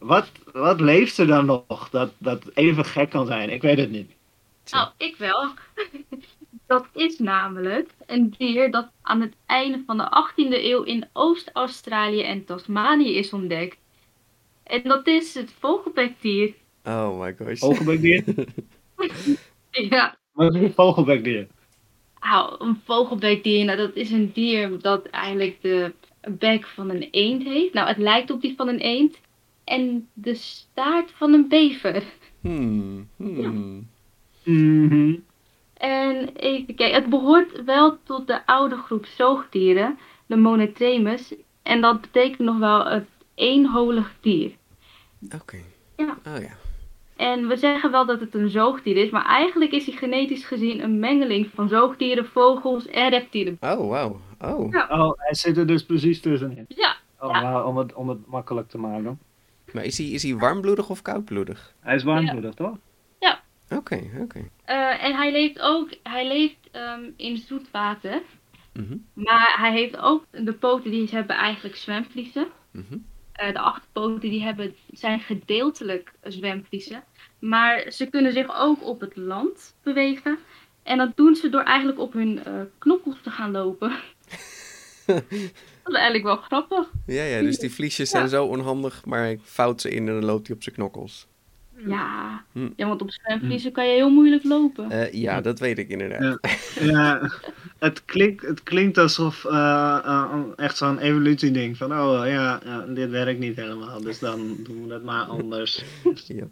[0.02, 3.50] Wat, wat leeft er dan nog dat, dat even gek kan zijn?
[3.50, 4.12] Ik weet het niet.
[4.72, 5.50] Nou, ik wel.
[6.68, 12.22] Dat is namelijk een dier dat aan het einde van de 18e eeuw in Oost-Australië
[12.22, 13.78] en Tasmanië is ontdekt.
[14.64, 16.54] En dat is het vogelbekdier.
[16.84, 17.60] Oh my gosh.
[17.60, 18.24] Vogelbekdier?
[19.72, 21.48] Ja, Wat is een vogelbekdier?
[22.20, 27.44] nou, een vogelbekdier, nou, dat is een dier dat eigenlijk de bek van een eend
[27.44, 27.74] heeft.
[27.74, 29.20] Nou, het lijkt op die van een eend.
[29.72, 32.04] En de staart van een bever.
[32.42, 33.88] Hmm, hmm.
[34.44, 35.16] Mhm.
[35.74, 41.34] En even kijken, het behoort wel tot de oude groep zoogdieren, de Monotremus.
[41.64, 44.52] En dat betekent nog wel het eenholig dier.
[45.36, 45.58] Oké.
[45.98, 46.18] Ja.
[46.28, 46.56] Oh ja.
[47.16, 50.84] En we zeggen wel dat het een zoogdier is, maar eigenlijk is hij genetisch gezien
[50.84, 53.58] een mengeling van zoogdieren, vogels en reptielen.
[53.60, 54.20] Oh, wauw.
[54.40, 54.72] Oh.
[54.72, 54.88] Ja.
[54.92, 56.66] Oh, hij zit er dus precies tussenin.
[56.68, 57.64] Ja, Oh, Ja.
[57.64, 59.20] om, het, om het makkelijk te maken.
[59.74, 61.74] Maar is hij, is hij warmbloedig of koudbloedig?
[61.80, 62.78] Hij is warmbloedig, toch?
[63.78, 64.50] Oké, oké.
[64.66, 68.22] eh, en hij leeft ook hij leeft, ehm, in zoet water.
[68.74, 72.48] Mhm, Maar hij heeft ook de poten die hebben eigenlijk zwemvliezen.
[72.72, 72.98] mhm.
[73.32, 77.04] Eh, de achterpoten die hebben, zijn gedeeltelijk zwemvliezen.
[77.40, 80.38] Maar ze kunnen zich ook op het land bewegen.
[80.84, 83.92] En dat doen ze door eigenlijk op hun eh, knokkels te gaan lopen.
[85.84, 86.92] dat is eigenlijk wel grappig.
[87.06, 90.26] Ja, ja, dus die vliesjes zijn zo onhandig, maar ik fout ze in en dan
[90.26, 91.28] loopt hij op zijn knokkels.
[91.86, 92.70] Ja, Hm.
[92.76, 94.92] ja want op zwemvliezen kan je heel moeilijk lopen.
[94.92, 96.40] Eh, ja, dat weet ik inderdaad.
[96.80, 97.32] Ja,
[97.80, 103.10] het klinkt, het klinkt alsof eh, eh, echt zo'n evolutieding van, oh ja, ja, dit
[103.10, 105.84] werkt niet helemaal, dus dan doen we dat maar anders.
[106.28, 106.46] Ja.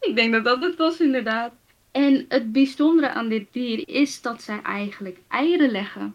[0.00, 1.52] Ik denk dat dat het was inderdaad.
[1.90, 6.14] En het bijzondere aan dit dier is dat zij eigenlijk eieren leggen.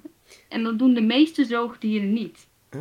[0.49, 2.47] En dat doen de meeste zoogdieren niet.
[2.69, 2.79] Ah,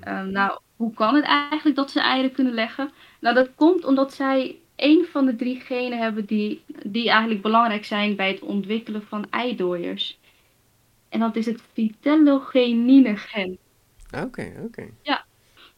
[0.00, 2.90] Eh, nou, hoe kan het eigenlijk dat ze eieren kunnen leggen?
[3.20, 7.84] Nou, dat komt omdat zij één van de drie genen hebben die, die eigenlijk belangrijk
[7.84, 10.18] zijn bij het ontwikkelen van eidooiers.
[11.08, 13.58] En dat is het vitellogenine gen.
[14.24, 14.88] Oké, oké.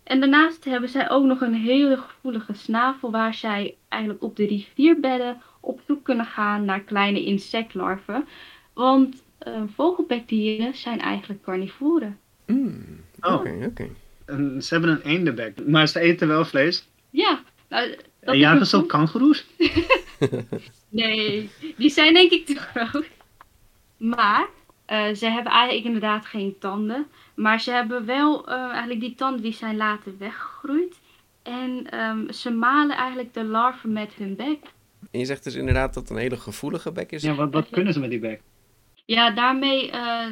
[0.02, 4.46] En daarnaast hebben zij ook nog een hele gevoelige snavel waar zij eigenlijk op de
[4.46, 8.28] rivierbedden op zoek kunnen gaan naar kleine insectlarven.
[8.72, 12.18] Want eh, vogelbekdieren zijn eigenlijk carnivoren.
[12.46, 13.34] Mm, Oh.
[13.34, 13.88] Oké, oké.
[14.24, 16.88] En ze hebben een eendebek, maar ze eten wel vlees.
[17.10, 19.46] Ja, nou, dat En is jagen een ze op kangoeroes?
[20.88, 23.06] Nee, die zijn denk ik te groot.
[23.96, 24.48] Maar
[24.92, 27.06] Uh, ze hebben eigenlijk inderdaad geen tanden.
[27.34, 31.00] Maar ze hebben wel uh, eigenlijk die tanden die zijn later weggegroeid.
[31.42, 34.58] En um, ze malen eigenlijk de larven met hun bek.
[35.10, 37.22] En je zegt dus inderdaad dat het een hele gevoelige bek is.
[37.22, 38.40] Ja, wat, wat kunnen ze met die bek?
[39.14, 40.26] Ja, daarmee uh,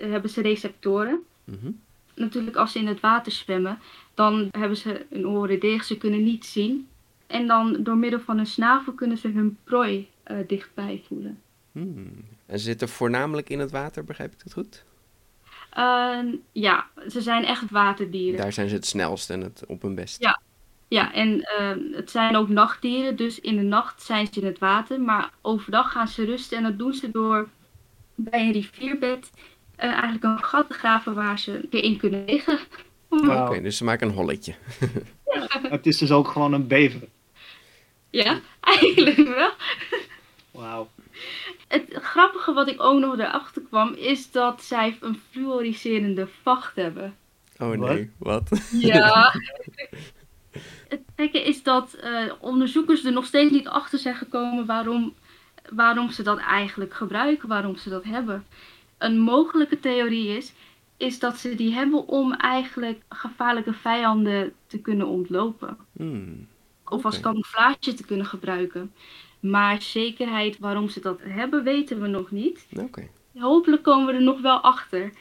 [0.00, 1.22] hebben ze receptoren.
[1.44, 1.80] Mm -hmm.
[2.14, 3.78] Natuurlijk als ze in het water zwemmen,
[4.14, 5.86] dan hebben ze een oren dicht.
[5.86, 6.88] Ze kunnen niet zien.
[7.26, 11.40] En dan door middel van hun snavel kunnen ze hun prooi uh, dichtbij voelen.
[11.72, 12.24] Hmm.
[12.46, 14.84] En ze zitten voornamelijk in het water, begrijp ik dat goed?
[15.78, 18.40] Uh, ja, ze zijn echt waterdieren.
[18.40, 20.22] Daar zijn ze het snelst en het op hun best.
[20.22, 20.40] Ja,
[20.88, 24.58] ja en uh, het zijn ook nachtdieren, dus in de nacht zijn ze in het
[24.58, 25.00] water.
[25.00, 27.48] Maar overdag gaan ze rusten en dat doen ze door
[28.24, 29.30] bij een rivierbed
[29.78, 32.58] uh, eigenlijk een gat te graven waar ze weer in kunnen liggen.
[33.08, 33.30] Wow.
[33.30, 34.54] Oké, okay, dus ze maken een holletje.
[35.24, 35.46] Ja.
[35.62, 37.08] Het is dus ook gewoon een bever.
[38.10, 39.50] Ja, eigenlijk wel.
[40.50, 40.88] Wauw.
[41.68, 47.16] Het grappige wat ik ook nog erachter kwam, is dat zij een fluoriserende vacht hebben.
[47.58, 48.48] Oh nee, wat?
[48.48, 48.68] wat?
[48.72, 49.34] Ja.
[50.88, 55.14] het gekke is dat uh, onderzoekers er nog steeds niet achter zijn gekomen waarom,
[55.70, 58.46] waarom ze dat eigenlijk gebruiken, waarom ze dat hebben.
[58.98, 60.52] Een mogelijke theorie is,
[60.96, 65.76] is dat ze die hebben om eigenlijk gevaarlijke vijanden te kunnen ontlopen.
[65.92, 66.46] Hmm.
[66.84, 68.92] Of als camouflage te kunnen gebruiken.
[69.40, 72.66] Maar zekerheid waarom ze dat hebben, weten we nog niet.
[72.76, 73.10] Okay.
[73.38, 75.12] Hopelijk komen we er nog wel achter.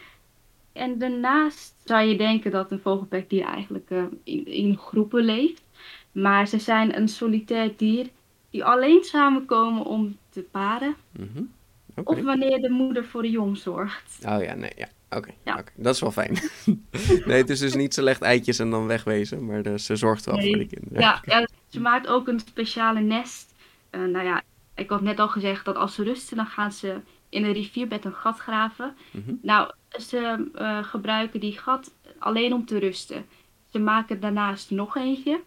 [0.74, 5.64] En daarnaast zou je denken dat een vogelbekdier eigenlijk uh, in, in, groepen leeft.
[6.12, 8.08] Maar ze zijn een solitair dier
[8.50, 10.96] die alleen samenkomen om te paren.
[11.12, 11.52] Mm -hmm.
[11.96, 12.18] okay.
[12.18, 14.18] Of wanneer de moeder voor de jong zorgt.
[14.26, 14.88] Oh ja, nee, ja.
[15.10, 15.52] Oké, okay, ja.
[15.52, 15.74] okay.
[15.76, 16.38] dat is wel fijn.
[17.26, 20.26] nee, het is dus niet zo legt eitjes en dan wegwezen, maar dus, ze zorgt
[20.26, 20.50] wel nee.
[20.50, 21.00] voor de kinderen.
[21.00, 23.54] Ja, ja, ze maakt ook een speciale nest.
[23.92, 24.42] Uh, nou ja,
[24.76, 28.06] ik had net al gezegd dat als ze rusten, dan gaan ze in een rivierbed
[28.06, 28.96] een gat graven.
[29.12, 29.40] Mm -hmm.
[29.42, 33.26] Nou, ze uh, gebruiken die gat alleen om te rusten.
[33.72, 35.42] Ze maken daarnaast nog eentje,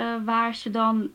[0.00, 1.10] uh, waar ze dan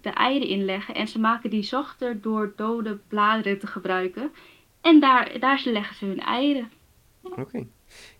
[0.00, 0.94] de eieren in leggen.
[0.94, 4.30] En ze maken die zachter door dode bladeren te gebruiken.
[4.80, 6.70] En daar, daar leggen ze hun eieren.
[7.22, 7.40] Oké.
[7.40, 7.66] Okay.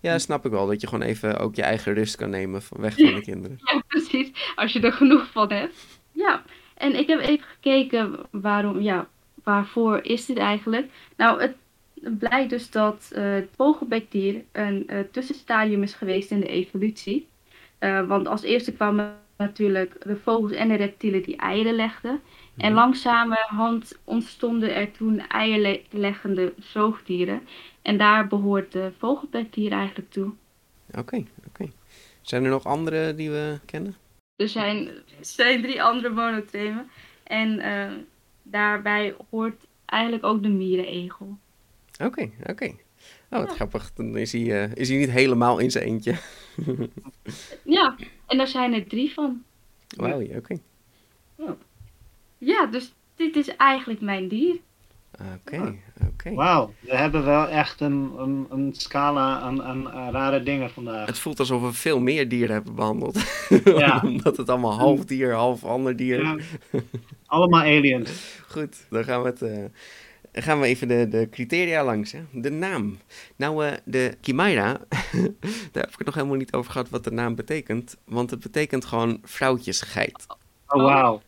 [0.01, 0.67] Ja, snap ik wel.
[0.67, 3.57] Dat je gewoon even ook je eigen rust kan nemen van weg van de kinderen.
[3.63, 4.31] ja, precies.
[4.55, 5.99] Als je er genoeg van hebt.
[6.11, 9.07] Ja, en ik heb even gekeken waarom, ja,
[9.43, 10.91] waarvoor is dit eigenlijk?
[11.17, 11.55] Nou, het
[12.19, 17.27] blijkt dus dat uh, het vogelbekdier een tussenstadium is geweest in de evolutie.
[18.07, 22.21] Want als eerste kwamen natuurlijk de vogels en de reptielen die eieren legden.
[22.57, 27.41] En langzamerhand ontstonden er toen eierleggende zoogdieren.
[27.81, 30.31] En daar behoort de vogelbekdier eigenlijk toe.
[30.87, 31.47] Oké, okay, oké.
[31.47, 31.71] Okay.
[32.21, 33.95] Zijn er nog andere die we kennen?
[34.35, 36.89] Er zijn, er zijn drie andere monotremen.
[37.23, 37.91] En uh,
[38.43, 41.37] daarbij hoort eigenlijk ook de mierenegel.
[41.93, 42.65] Oké, okay, oké.
[43.29, 43.55] Oh, wat ja.
[43.55, 43.93] grappig.
[43.93, 46.15] Dan is hij, uh, is hij niet helemaal in zijn eentje.
[47.77, 47.95] ja,
[48.27, 49.43] en daar zijn er drie van.
[49.95, 50.35] Wauw, oké.
[50.35, 50.61] Okay.
[51.37, 51.55] Ja.
[52.37, 54.57] ja, dus dit is eigenlijk mijn dier.
[55.35, 55.75] Oké, oké.
[56.11, 56.33] Okay.
[56.33, 61.07] Wauw, we hebben wel echt een, een, een scala aan, aan, aan, rare dingen vandaag.
[61.07, 63.19] Het voelt alsof we veel meer dieren hebben behandeld.
[63.63, 64.01] Ja.
[64.05, 66.23] Omdat het allemaal half dier, half ander dier.
[66.23, 66.35] Ja.
[67.25, 68.11] Allemaal aliens.
[68.53, 69.65] Goed, dan gaan we, het, uh,
[70.41, 72.11] gaan we even de, de criteria langs.
[72.11, 72.23] Hè.
[72.31, 72.97] De naam.
[73.35, 74.71] Nou, uh, de Chimaira,
[75.71, 77.97] daar heb ik het nog helemaal niet over gehad wat de naam betekent.
[78.03, 80.25] Want het betekent gewoon vrouwtjesgeit.
[80.67, 81.21] Oh, wauw.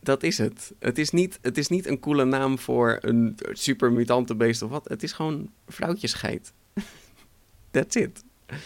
[0.00, 0.72] Dat is het.
[0.78, 4.70] Het is, niet, het is niet een coole naam voor een super mutante beest of
[4.70, 4.88] wat.
[4.88, 6.52] Het is gewoon vrouwtjesgeit.
[7.70, 8.24] That's it.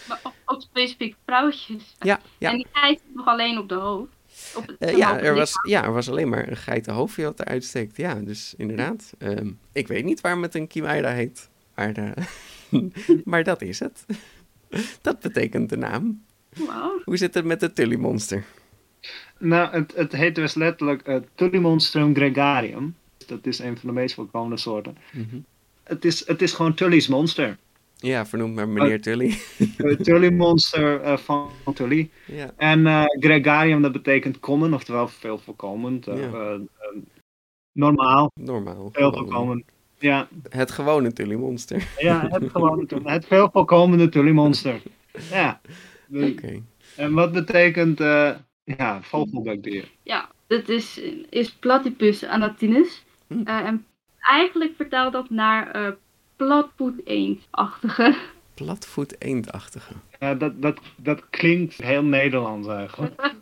[0.08, 1.94] Maar ook specifiek vrouwtjes.
[1.98, 2.50] Ja, ja.
[2.50, 4.15] En die geit nog alleen op de hoofd.
[4.54, 7.96] Op uh, ja, er was, ja, er was alleen maar een geitenhoofdje dat eruit steekt.
[7.96, 9.12] Ja, dus inderdaad.
[9.18, 11.48] Um, ik weet niet waarom het een Chimaira heet.
[11.74, 12.90] Maar, uh,
[13.24, 14.04] maar dat is het.
[15.02, 16.24] dat betekent de naam.
[16.54, 17.02] Wow.
[17.04, 18.44] Hoe zit het met het Tully-monster?
[19.38, 22.96] Nou, het, het heet dus letterlijk uh, Tullymonstrum gregarium.
[23.26, 24.96] Dat is een van de meest voorkomende soorten.
[25.12, 25.44] Mm -hmm.
[25.82, 27.56] het, is, het is gewoon Tully's monster.
[27.96, 29.38] Ja, vernoemd naar meneer Tully.
[29.78, 32.10] Uh, Tully monster uh, van Tully.
[32.26, 32.50] Ja.
[32.56, 36.04] En uh, gregarium, dat betekent common, oftewel veel voorkomend.
[36.04, 36.58] Ja.
[37.72, 38.30] normaal.
[38.40, 38.88] Normaal.
[38.92, 39.64] Veel voorkomend.
[39.98, 40.28] Ja.
[40.48, 41.88] Het gewone Tully monster.
[41.98, 44.82] Ja, het gewone Het veel voorkomende Tully monster.
[45.30, 45.60] Ja.
[46.10, 46.24] Oké.
[46.24, 46.62] Okay.
[46.96, 47.98] En wat betekent
[48.64, 49.90] ja, vogelbekdier.
[50.02, 53.04] Ja, dat is, is Platypus anatinus.
[53.26, 53.40] Hm.
[53.44, 53.86] Uh, en
[54.18, 55.92] eigenlijk vertaalt dat naar uh,
[56.36, 58.16] platvoet eendachtige.
[58.54, 59.92] Platvoet eendachtige.
[60.20, 63.20] Ja, dat, dat, dat klinkt heel Nederlands eigenlijk.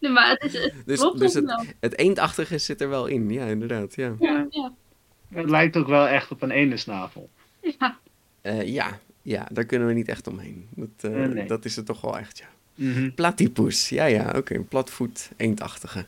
[0.00, 3.44] nee, maar het is het dus, dus het, het eendachtige zit er wel in, ja,
[3.44, 3.94] inderdaad.
[3.94, 4.14] Ja.
[4.18, 4.72] Ja, ja.
[5.28, 7.30] Het lijkt ook wel echt op een eendensnavel.
[7.78, 7.98] Ja.
[8.40, 10.68] Eh, ja, ja, daar kunnen we niet echt omheen.
[10.74, 11.46] Dat, eh, Eh, nee.
[11.46, 12.48] dat is het toch wel echt, ja.
[12.74, 13.10] Mhm.
[13.10, 14.54] Platypus, ja, ja, oké.
[14.54, 16.04] Een platvoet eendachtige.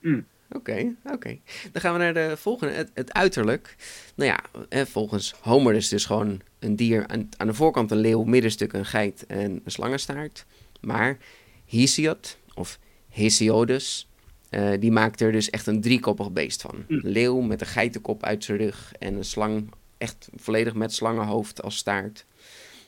[0.00, 0.26] Mm.
[0.50, 1.38] Oké, oké.
[1.72, 3.76] Dan gaan we naar de volgende, het, het uiterlijk.
[4.14, 7.06] Nou ja, volgens Homer is het dus gewoon een dier.
[7.06, 10.44] Aan, aan de voorkant een leeuw, middenstuk een geit en een slangenstaart.
[10.80, 11.18] Maar
[11.66, 12.78] Hesiod, of
[13.08, 14.08] Hesiodus,
[14.50, 16.84] eh, die maakt er dus echt een driekoppig beest van.
[16.88, 21.62] Een leeuw met een geitenkop uit zijn rug en een slang, echt volledig met slangenhoofd
[21.62, 22.24] als staart.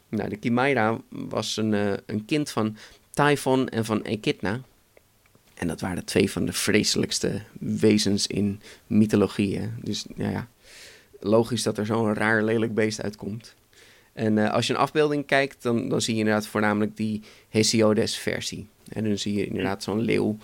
[0.08, 2.76] Nou, de Chimaira was een, eh, een kind van
[3.10, 4.60] Typhon en van Echidna.
[5.58, 9.58] En dat waren twee van de vreselijkste wezens in mythologie.
[9.58, 9.68] hè.
[9.82, 10.48] Dus ja, ja,
[11.20, 13.54] logisch dat er zo'n raar lelijk beest uitkomt.
[14.12, 18.66] En eh, als je een afbeelding kijkt, dan, dan zie je inderdaad voornamelijk die Hesiodes-versie.
[18.88, 20.36] En dan zie je inderdaad zo'n leeuw.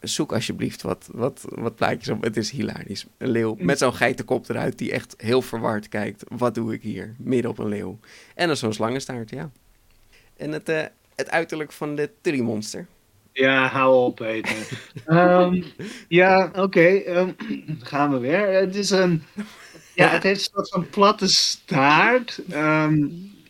[0.00, 2.22] Zoek alsjeblieft wat, wat, wat plaatjes op.
[2.22, 3.06] Het is hilarisch.
[3.18, 6.24] Een leeuw met zo'n geitenkop eruit die echt heel verward kijkt.
[6.28, 7.14] Wat doe ik hier?
[7.18, 7.98] Midden op een leeuw.
[8.34, 9.50] En dan zo'n slangenstaart, ja.
[10.36, 12.86] En het, eh, het uiterlijk van de Tully-monster.
[13.34, 14.56] Ja, hou op, Peter.
[15.06, 15.62] Ehm,
[16.08, 16.80] ja, oké.
[16.80, 17.30] ehm,
[17.90, 18.48] gaan we weer.
[18.48, 19.22] Het is een...
[19.94, 22.40] Ja, het heeft een soort van platte staart.
[22.50, 22.92] Ehm,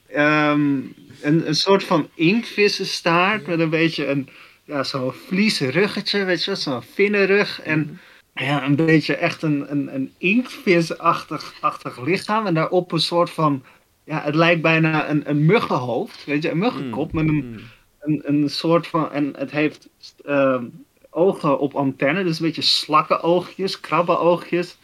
[0.08, 4.28] een, een soort van inktvissenstaart met een beetje een...
[4.64, 7.60] Ja, zo'n vliezen ruggetje, weet je wel, zo'n vinnenrug.
[7.62, 8.00] En
[8.34, 12.46] ja, een beetje echt een, een, een inktvisachtig achtig lichaam.
[12.46, 13.64] En daarop een soort van...
[14.04, 17.60] Ja, het lijkt bijna een, een muggenhoofd, weet je, een muggenkop met een Mm.
[18.04, 19.12] Een, een soort van.
[19.12, 19.88] En het heeft
[20.24, 20.64] ehm,
[21.10, 24.76] ogen op antenne, dus een beetje slakkenoogjes, krabbenoogjes.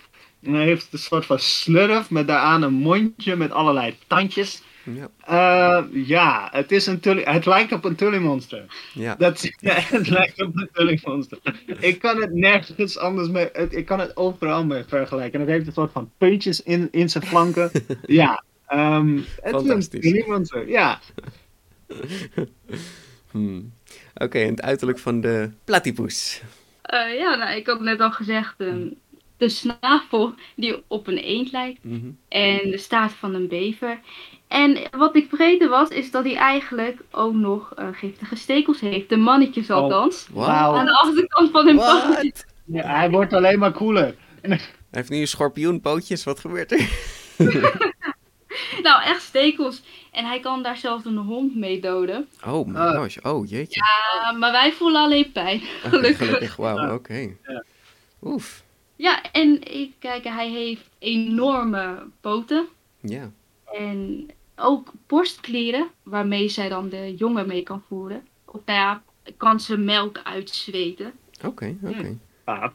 [0.43, 4.63] En hij heeft een soort van slurf met daaraan een mondje met allerlei tandjes.
[4.85, 8.65] Ja, Eh, ja, het, is een tully, het lijkt op een tullymonster.
[8.95, 9.15] ja.
[9.19, 11.39] Dat, ja, het lijkt op een tullymonster.
[11.79, 13.49] Ik kan het nergens anders mee.
[13.53, 15.33] het- ik kan het overal mee vergelijken.
[15.35, 17.71] En het heeft een soort van puntjes in, in zijn flanken.
[18.07, 20.69] ja, ehm, het is een tullymonster.
[20.69, 21.01] Ja,
[23.31, 23.73] Hmm.
[24.15, 26.43] Oké, en het uiterlijk van de platypus.
[26.83, 28.87] Eh, ja, nou, ik had net al gezegd, ehm,
[29.37, 32.07] de snavel die op een eend lijkt Mhm.
[32.29, 34.01] en de staart van een bever.
[34.49, 39.09] En wat ik vergeten was, is dat hij eigenlijk ook nog eh, giftige stekels heeft.
[39.09, 39.77] De mannetjes Oh.
[39.77, 40.29] althans.
[40.33, 40.75] wauw.
[40.75, 42.45] Aan de achterkant van hun pootjes.
[42.65, 44.15] Ja, hij wordt alleen maar cooler.
[44.41, 44.59] Hij
[44.91, 46.25] heeft nu een schorpioenpootjes.
[46.25, 46.89] Wat gebeurt er?
[48.83, 49.83] Nou, echt stekels.
[50.13, 52.29] En hij kan daar zelfs een hond mee doden.
[52.47, 52.97] Oh my Ah.
[53.01, 53.17] gosh.
[53.23, 53.81] Oh jeetje.
[54.33, 55.61] Uh, maar wij voelen alleen pijn.
[55.83, 56.17] Gelukkig.
[56.17, 56.57] gelukkig.
[56.57, 56.95] Wauw, Ja.
[56.95, 57.35] oké.
[57.47, 57.65] Ja.
[58.23, 58.63] Oef.
[58.97, 62.69] Ja, en even kijken, hij heeft enorme poten.
[63.01, 63.31] Ja.
[63.73, 68.27] En ook borstklieren, waarmee zij dan de jongen mee kan voeren.
[68.45, 69.03] Of nou ja,
[69.37, 71.13] kan ze melk uitzweten.
[71.45, 72.19] Oké, oké.
[72.45, 72.69] Ah,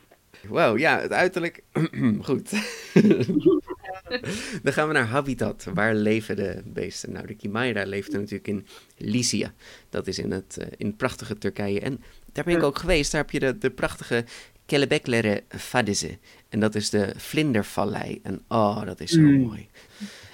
[0.50, 1.64] Wauw, ja, het uiterlijk.
[2.22, 2.52] Goed.
[4.64, 5.68] Dan gaan we naar habitat.
[5.74, 7.12] Waar leven de beesten?
[7.12, 9.54] Nou, de Chimaira leeft natuurlijk in Lycia.
[9.90, 11.80] Dat is in het, eh, in het prachtige Turkije.
[11.80, 13.12] En daar ben ik ook geweest.
[13.12, 14.26] Daar heb je de, de prachtige
[14.66, 16.18] Kelebekleri Fadise.
[16.50, 18.20] En dat is de vlindervallei.
[18.24, 19.42] En oh, dat is zo Mm.
[19.42, 19.68] mooi.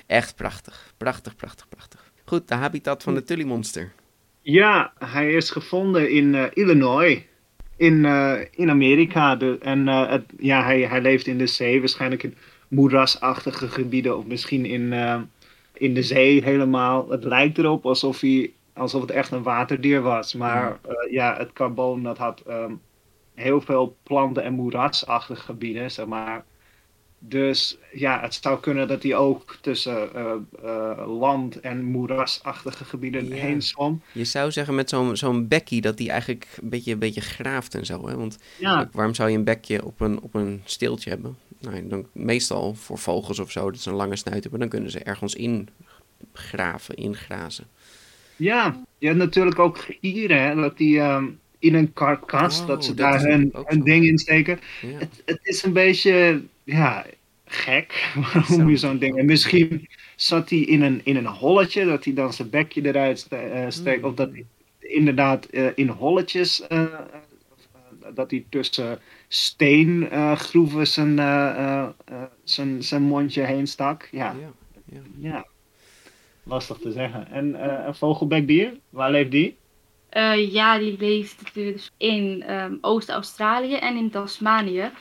[0.07, 0.93] Echt prachtig.
[0.97, 2.11] Prachtig, prachtig, prachtig.
[2.25, 3.91] Goed, de habitat van de Tullymonster.
[4.41, 7.21] Ja, hij is gevonden in eh, Illinois.
[7.77, 9.35] In, eh, in Amerika.
[9.35, 11.79] De, en het, ja, hij, hij leeft in de zee.
[11.79, 12.35] Waarschijnlijk in
[12.71, 14.17] moerasachtige gebieden.
[14.17, 15.21] Of misschien in, eh,
[15.73, 17.09] in de zee helemaal.
[17.09, 20.33] Het lijkt erop alsof, hij, alsof het echt een waterdier was.
[20.33, 22.73] Maar eh, ja, het carboon dat had ehm,
[23.33, 25.91] heel veel planten- en moerasachtige gebieden.
[25.91, 26.45] Zeg maar.
[27.23, 30.31] Dus ja, het zou kunnen dat hij ook tussen eh,
[30.63, 33.35] eh, land- en moerasachtige gebieden Ja.
[33.35, 34.01] heen zwom.
[34.11, 37.75] Je zou zeggen met zo'n zo'n bekkie dat die eigenlijk een beetje, een beetje graaft
[37.75, 38.07] en zo.
[38.07, 38.15] Hè?
[38.15, 41.37] Want Ja, waarom zou je een bekje op een, op een steeltje hebben?
[41.59, 44.91] Nou, dan, meestal voor vogels of zo, dat ze een lange snuit hebben, dan kunnen
[44.91, 45.69] ze ergens in
[46.33, 47.65] graven, ingrazen.
[48.35, 48.83] ja.
[48.97, 51.25] je hebt natuurlijk ook gieren, hè, dat die ehm,
[51.59, 54.59] in een karkas, Oh, dat ze dat daar hun, hun ding in steken.
[54.81, 54.97] Ja.
[54.97, 57.05] Het, het is een beetje, ja,
[57.45, 59.17] gek, waarom je zo'n ding...
[59.17, 63.27] En misschien zat hij in een, in een holletje, dat hij dan zijn bekje eruit
[63.29, 64.01] eh, steekt.
[64.01, 64.07] Mm.
[64.07, 64.45] Of dat hij
[64.79, 66.99] inderdaad eh, in holletjes, eh,
[68.13, 74.07] dat hij tussen steengroeven zijn, eh, eh, eh, zijn, zijn mondje heen stak.
[74.11, 74.35] Ja,
[74.85, 75.01] Ja.
[75.19, 75.45] ja.
[76.43, 77.27] Lastig te zeggen.
[77.31, 79.57] En eh, een vogelbekdier, waar leeft die?
[80.09, 84.91] Eh, ja, die leeft natuurlijk dus in ehm, Oost-Australië en in Tasmanië.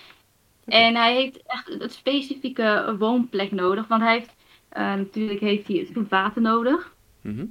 [0.70, 3.86] En hij heeft echt een specifieke woonplek nodig.
[3.86, 4.34] Want hij heeft,
[4.68, 6.94] eh, natuurlijk heeft hij zoet water nodig.
[7.20, 7.46] Mhm.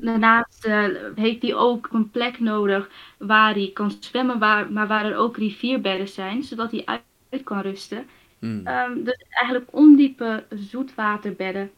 [0.00, 0.84] Daarnaast eh,
[1.14, 5.36] heeft hij ook een plek nodig waar hij kan zwemmen, waar, maar waar er ook
[5.36, 8.06] rivierbedden zijn, zodat hij uit, uit kan rusten.
[8.38, 8.66] Hmm.
[8.66, 11.70] Ehm, dus eigenlijk ondiepe zoetwaterbedden.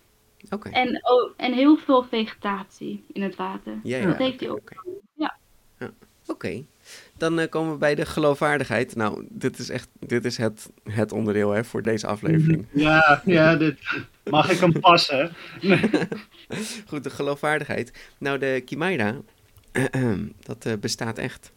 [0.71, 3.79] En, oh, en heel veel vegetatie in het water.
[3.83, 4.59] Ja, ja, dat heeft hij ook.
[4.59, 4.75] oké.
[5.15, 5.39] Ja.
[6.27, 6.65] Oké,
[7.21, 8.97] dan eh, komen we bij de geloofwaardigheid.
[8.97, 12.67] Nou, dit is echt dit is het, het onderdeel hè, voor deze aflevering.
[12.73, 13.79] Ja, ja dit,
[14.25, 15.31] mag ik hem passen?
[16.89, 17.93] Goed, de geloofwaardigheid.
[18.19, 19.17] Nou, de Chimaira,
[20.47, 21.53] dat eh, bestaat echt.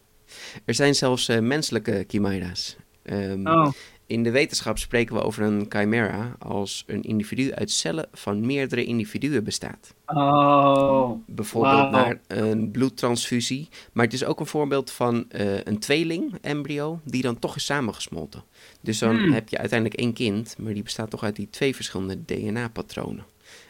[0.64, 2.76] Er zijn zelfs eh, menselijke Chimaira's.
[3.02, 3.72] Ehm, Oh,
[4.06, 8.84] In de wetenschap spreken we over een chimera als een individu uit cellen van meerdere
[8.84, 9.94] individuen bestaat.
[10.06, 11.10] oh.
[11.26, 13.68] Bijvoorbeeld naar een bloedtransfusie.
[13.92, 17.64] Maar het is ook een voorbeeld van eh, een tweeling, embryo, die dan toch is
[17.64, 18.44] samengesmolten.
[18.80, 19.32] Dus dan Hmm.
[19.32, 23.24] heb je uiteindelijk één kind, maar die bestaat toch uit die twee verschillende DNA-patronen.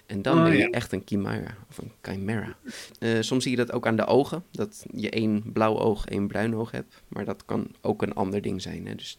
[0.07, 0.71] En dan Oh, ben je ja.
[0.71, 2.57] echt een chimera, of een chimera.
[2.99, 6.27] Eh, soms zie je dat ook aan de ogen, dat je één blauw oog, één
[6.27, 7.03] bruin oog hebt.
[7.09, 8.95] Maar dat kan ook een ander ding zijn, hè?
[8.95, 9.19] dus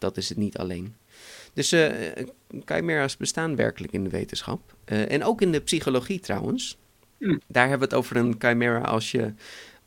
[0.00, 0.94] dat is het niet alleen.
[1.52, 1.92] Dus eh
[2.64, 4.74] chimera's bestaan werkelijk in de wetenschap.
[4.84, 6.78] Eh, en ook in de psychologie trouwens.
[7.18, 7.40] Hmm.
[7.46, 9.32] Daar hebben we het over een chimera als je,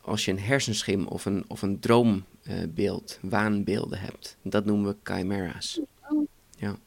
[0.02, 4.38] als je een hersenschim of een, of een droombeeld, waanbeelden hebt.
[4.42, 5.82] Dat noemen we chimera's.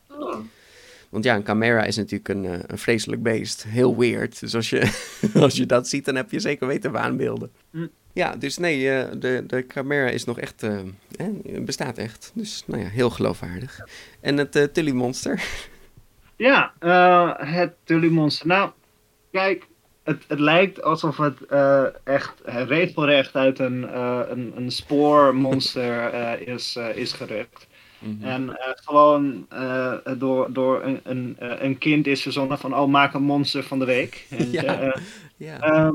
[0.09, 0.39] Oh.
[1.09, 3.65] Want ja, een chimera is natuurlijk een, eh, een vreselijk beest.
[3.65, 4.41] Heel weird.
[4.41, 4.93] Dus als je,
[5.35, 7.51] als je dat ziet, dan heb je zeker weten waanbeelden.
[7.71, 7.87] Hm.
[8.17, 10.79] Ja, dus nee, eh, de, de chimera is nog echt, eh,
[11.61, 12.31] bestaat echt.
[12.35, 13.81] Dus nou ja, heel geloofwaardig.
[14.21, 15.43] En het uh, Tully-monster.
[16.37, 18.47] Ja, eh, het Tully-monster.
[18.47, 18.71] Nou,
[19.31, 19.67] kijk,
[20.03, 23.99] het, het lijkt alsof het eh, echt regelrecht uit een,
[24.31, 26.13] een, een spoormonster
[26.55, 27.67] is, is gerukt.
[28.21, 29.47] En eh, gewoon
[30.19, 33.85] door, door een, een, een kind is verzonnen van, oh, maak een monster van de
[33.85, 34.27] week.
[34.51, 34.97] Ja.
[35.37, 35.59] Ja.
[35.61, 35.95] ehm,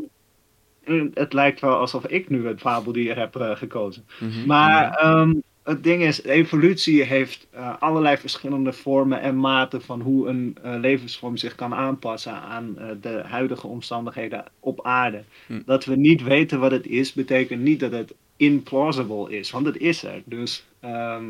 [1.14, 4.06] het lijkt wel alsof ik nu het fabeldier heb eh, gekozen.
[4.20, 4.46] Mhm.
[4.46, 10.28] Maar ehm, het ding is, evolutie heeft eh, allerlei verschillende vormen en maten van hoe
[10.28, 15.24] een eh, levensvorm zich kan aanpassen aan de huidige omstandigheden op aarde.
[15.48, 15.62] Hm.
[15.66, 19.78] Dat we niet weten wat het is, betekent niet dat het implausible is, want het
[19.78, 20.22] is er.
[20.26, 21.26] Dus ehm,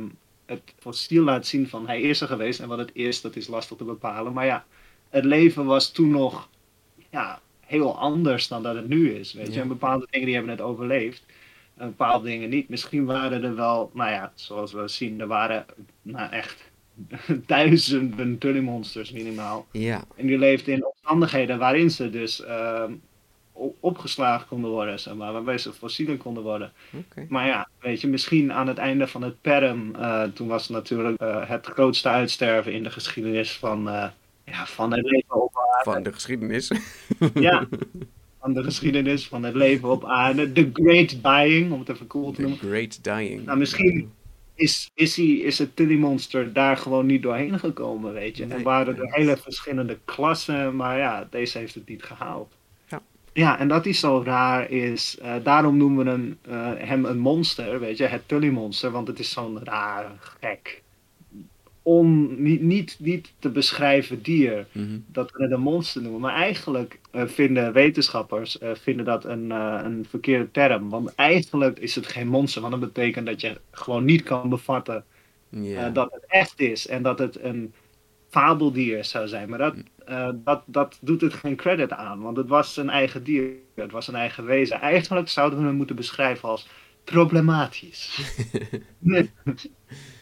[0.46, 3.48] het fossiel laat zien van hij is er geweest en wat het is, dat is
[3.48, 4.34] lastig te bepalen.
[4.34, 4.66] Maar ja,
[5.10, 6.50] het leven was toen nog
[7.10, 7.40] ja,
[7.72, 9.34] heel anders dan dat het nu is.
[9.34, 9.62] Weet je?
[9.62, 11.24] En bepaalde dingen die hebben het overleefd.
[11.78, 12.70] En bepaalde dingen niet.
[12.70, 15.66] Misschien waren er wel, nou ja, zoals we zien, er waren
[16.02, 16.72] nou echt
[17.46, 19.68] duizenden tullymonsters minimaal.
[19.72, 22.94] Ja, En die leefden in omstandigheden waarin ze dus ehm,
[23.80, 26.72] opgeslagen konden worden, zeg maar, waarbij ze fossielen konden worden.
[26.98, 27.26] oké.
[27.30, 30.72] Maar ja, weet je, misschien aan het einde van het Perm, eh, toen was het
[30.72, 34.08] natuurlijk eh, het grootste uitsterven in de geschiedenis van, eh,
[34.46, 35.50] ja, van het leven.
[35.84, 36.72] Van de geschiedenis.
[37.34, 37.68] Ja,
[38.42, 40.52] van de geschiedenis van het leven op aarde.
[40.52, 42.60] The Great Dying, om het even cool te The noemen.
[42.60, 43.46] Great Dying.
[43.46, 44.12] Nou, misschien
[44.56, 48.46] is, is, die, is het Tilly Monster daar gewoon niet doorheen gekomen, weet je.
[48.46, 49.06] Nee, en waren nee.
[49.06, 52.54] er hele verschillende klassen, maar ja, deze heeft het niet gehaald.
[52.88, 53.02] Ja.
[53.34, 57.20] Ja, en dat hij zo raar is, eh, daarom noemen we hem, eh, hem een
[57.20, 60.82] monster, weet je, het Tully Monster, want het is zo'n raar, gek,
[61.82, 65.00] on, niet, niet, niet te beschrijven dier Mhm.
[65.08, 66.22] dat we het een monster noemen.
[66.22, 70.90] Maar eigenlijk eh, vinden wetenschappers eh, vinden dat een, eh, een verkeerde term.
[70.90, 72.62] Want eigenlijk is het geen monster.
[72.62, 75.06] Want dat betekent dat je gewoon niet kan bevatten
[75.94, 76.88] dat het echt is.
[76.88, 77.74] En dat het een
[78.30, 79.50] fabeldier zou zijn.
[79.50, 79.76] Maar dat,
[80.06, 82.22] eh, dat, dat doet het geen credit aan.
[82.22, 83.52] Want het was een eigen dier.
[83.76, 84.82] Het was een eigen wezen.
[84.82, 86.68] Eigenlijk zouden we hem moeten beschrijven als
[87.04, 88.20] problematisch.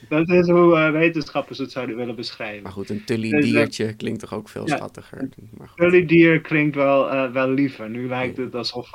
[0.10, 2.64] dat is hoe eh, wetenschappers het zouden willen beschrijven.
[2.64, 4.76] Maar goed, een tully Dus, eh, klinkt toch ook veel ja.
[4.76, 5.30] schattiger.
[5.58, 5.78] Maar goed.
[5.82, 7.90] Jullie dier klinkt wel, eh, wel liever.
[7.90, 8.92] Nu lijkt het alsof,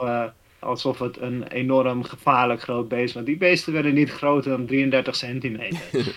[0.58, 3.12] alsof het een enorm gevaarlijk groot beest was.
[3.14, 5.80] Want die beesten werden niet groter dan 33 centimeter.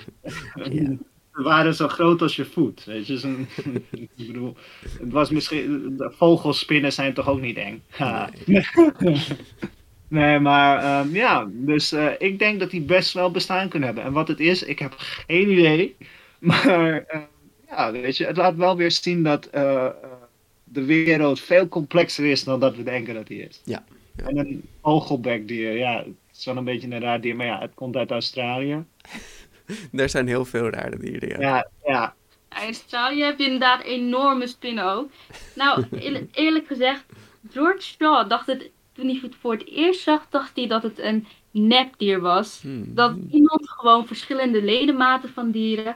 [0.71, 0.95] Ja.
[1.37, 2.83] Ze waren zo groot als je voet.
[2.85, 3.17] Weet je?
[3.17, 3.47] Zo'n-
[3.91, 4.55] ik bedoel,
[4.99, 7.81] het was misschien, de vogelspinnen zijn toch ook niet eng.
[7.89, 8.29] Ha.
[10.08, 14.05] nee, maar ehm, ja, dus eh, ik denk dat die best wel bestaan kunnen hebben.
[14.05, 15.95] En wat het is, ik heb geen idee.
[16.39, 17.22] Maar ehm,
[17.70, 19.91] ja, weet je, het laat wel weer zien dat eh, eh,
[20.64, 23.62] de wereld veel complexer is dan dat we denken dat die is.
[23.64, 23.84] Ja,
[24.16, 24.26] ja.
[24.26, 27.74] En een vogelbekdier, ja, het is wel een beetje een raar dier, maar ja, het
[27.74, 28.84] komt uit Australië.
[29.91, 31.39] Er zijn heel veel rare dieren, ja.
[31.39, 32.16] Ja, ja,
[32.49, 35.10] In Australië heb je inderdaad enorme spinnen ook.
[35.55, 35.86] Nou,
[36.32, 37.05] eerlijk gezegd,
[37.51, 40.99] George Shaw dacht het, toen hij het voor het eerst zag, dacht hij dat het
[40.99, 42.61] een nepdier was.
[42.61, 42.95] Hmm.
[42.95, 45.95] Dat iemand gewoon verschillende ledematen van dieren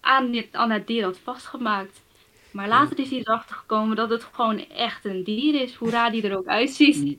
[0.00, 2.02] aan, dit, aan het dier had vastgemaakt.
[2.50, 6.10] Maar later is hij erachter gekomen dat het gewoon echt een dier is, hoe raar
[6.10, 7.18] die er ook uitziet.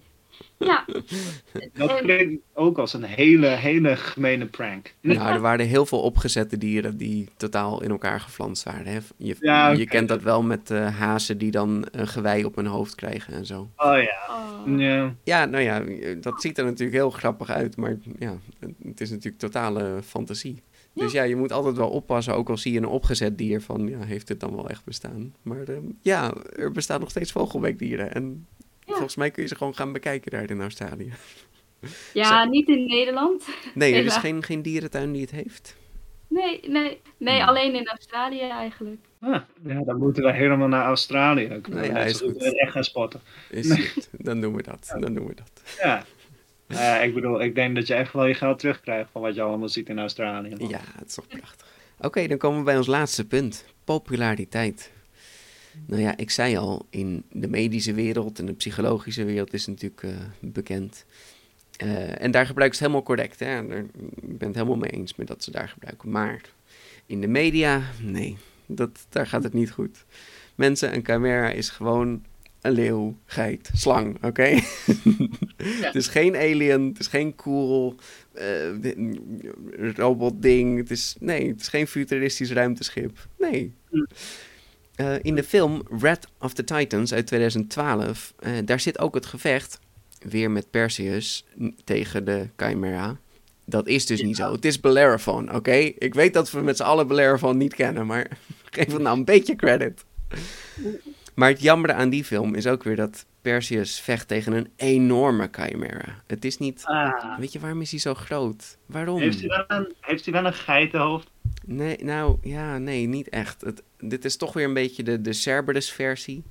[0.58, 0.86] Ja.
[1.74, 4.94] Dat klinkt ook als een hele, hele gemene prank.
[5.02, 8.86] Nou, er waren heel veel opgezette dieren die totaal in elkaar geflanst waren.
[8.86, 9.00] Hè?
[9.18, 12.66] Je, Ja, je kent dat wel met eh, hazen die dan een gewei op hun
[12.66, 13.70] hoofd krijgen en zo.
[13.78, 14.18] Oh ja.
[14.66, 14.80] Oh.
[14.80, 15.16] ja.
[15.24, 15.84] Ja, nou ja,
[16.22, 18.38] dat ziet er natuurlijk heel grappig uit, maar ja,
[18.84, 20.64] het is natuurlijk totale fantasie.
[20.94, 23.88] Dus ja, je moet altijd wel oppassen, ook al zie je een opgezet dier van,
[23.88, 25.34] ja, heeft het dan wel echt bestaan?
[25.42, 28.57] Maar ehm, ja, er bestaan nog steeds vogelbeekdieren en Ja.
[28.88, 31.12] Volgens mij kun je ze gewoon gaan bekijken daar in Australië.
[32.14, 33.48] Ja, niet in Nederland.
[33.74, 35.76] Nee, er is geen, geen dierentuin die het heeft.
[36.28, 37.48] Nee, nee, nee, Hmm.
[37.48, 39.02] alleen in Australië eigenlijk.
[39.20, 41.48] Ah, ja, dan moeten we helemaal naar Australië.
[41.48, 43.22] Dan kunnen Nou ja, is goed echt gaan spotten.
[43.50, 45.52] Is goed, dan doen we dat, dan doen we dat.
[45.82, 46.04] Ja.
[46.68, 49.42] Eh, ik bedoel, ik denk dat je echt wel je geld terugkrijgt van wat je
[49.42, 50.56] allemaal ziet in Australië.
[50.58, 51.68] Ja, het is toch prachtig.
[52.00, 53.66] Oké, dan komen we bij ons laatste punt.
[53.84, 54.92] Populariteit.
[55.86, 59.70] Nou ja, ik zei al, in de medische wereld en de psychologische wereld is het
[59.82, 61.06] natuurlijk eh, bekend.
[61.78, 63.40] Eh, en daar gebruiken ze het helemaal correct.
[63.40, 63.68] Hè?
[63.68, 63.78] Daar-
[64.22, 66.10] Ik ben het helemaal mee eens met dat ze daar gebruiken.
[66.10, 66.42] Maar
[67.06, 70.06] in de media, nee, dat, daar gaat het niet goed.
[70.56, 72.24] Mensen, een chimera is gewoon
[72.62, 74.44] een leeuw, geit, slang, oké?
[75.82, 77.96] Het is geen alien, het is geen cool
[78.34, 78.94] eh,
[79.96, 80.78] robotding.
[80.78, 83.28] Het is, nee, het is geen futuristisch ruimteschip.
[83.38, 83.74] Nee.
[84.98, 89.26] Eh, in de film Rat of the Titans uit 2012, eh, daar zit ook het
[89.26, 89.80] gevecht,
[90.20, 91.46] weer met Perseus,
[91.84, 93.18] tegen de Chimera.
[93.66, 94.52] Dat is dus niet zo.
[94.52, 95.76] Het is Bellerophon, oké?
[95.98, 98.28] Ik weet dat we met z'n allen Bellerophon niet kennen, maar
[98.72, 100.06] geef het nou een beetje credit.
[101.34, 105.50] Maar het jammere aan die film is ook weer dat Perseus vecht tegen een enorme
[105.52, 106.22] Chimera.
[106.28, 106.84] Het is niet...
[106.86, 108.78] Ah, Weet je, waarom is hij zo groot?
[108.86, 109.20] Waarom?
[109.20, 111.30] heeft, hij wel een, heeft hij wel een geitenhoofd?
[111.70, 113.62] Nee, nou, ja, nee, niet echt.
[113.62, 116.44] Het, dit is toch weer een beetje de, de Cerberus-versie.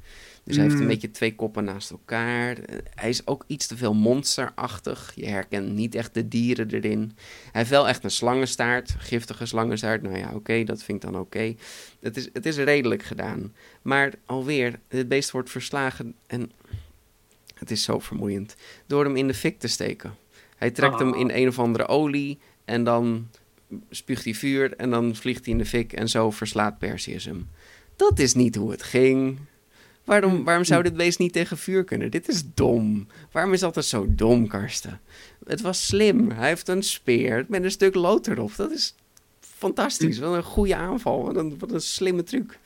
[0.45, 0.89] Dus hij heeft een Mm.
[0.89, 2.59] beetje twee koppen naast elkaar.
[2.59, 5.13] Eh, Hij is ook iets te veel monsterachtig.
[5.15, 7.13] Je herkent niet echt de dieren erin.
[7.43, 10.03] Hij heeft wel echt een slangenstaart, giftige slangenstaart.
[10.03, 11.55] Nou ja, oké, dat vind ik dan oké.
[12.01, 13.55] Het, is, het is redelijk gedaan.
[13.83, 16.51] Maar alweer, het beest wordt verslagen en
[17.55, 18.57] het is zo vermoeiend.
[18.87, 20.15] Door hem in de fik te steken.
[20.57, 21.21] Hij trekt hem Oh.
[21.21, 23.29] in een of andere olie en dan
[23.91, 27.49] spuugt hij vuur en dan vliegt hij in de fik en zo verslaat Perseus hem.
[27.97, 29.39] Dat is niet hoe het ging.
[30.05, 32.11] Waarom, waarom zou dit beest niet tegen vuur kunnen?
[32.11, 33.07] Dit is dom.
[33.33, 35.01] Waarom is dat zo dom, Karsten?
[35.47, 36.31] Het was slim.
[36.31, 38.57] Hij heeft een speer met een stuk lood erop.
[38.57, 38.95] Dat is
[39.41, 40.19] fantastisch.
[40.19, 41.25] Wat een goede aanval.
[41.25, 42.59] Wat een, wat een slimme truc.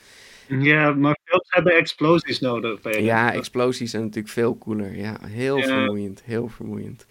[0.48, 3.00] Ja, maar films hebben explosies nodig.
[3.00, 4.96] Ja, explosies zijn natuurlijk veel cooler.
[4.96, 5.64] Ja, heel Ja.
[5.64, 6.22] vermoeiend.
[6.24, 7.06] Heel vermoeiend.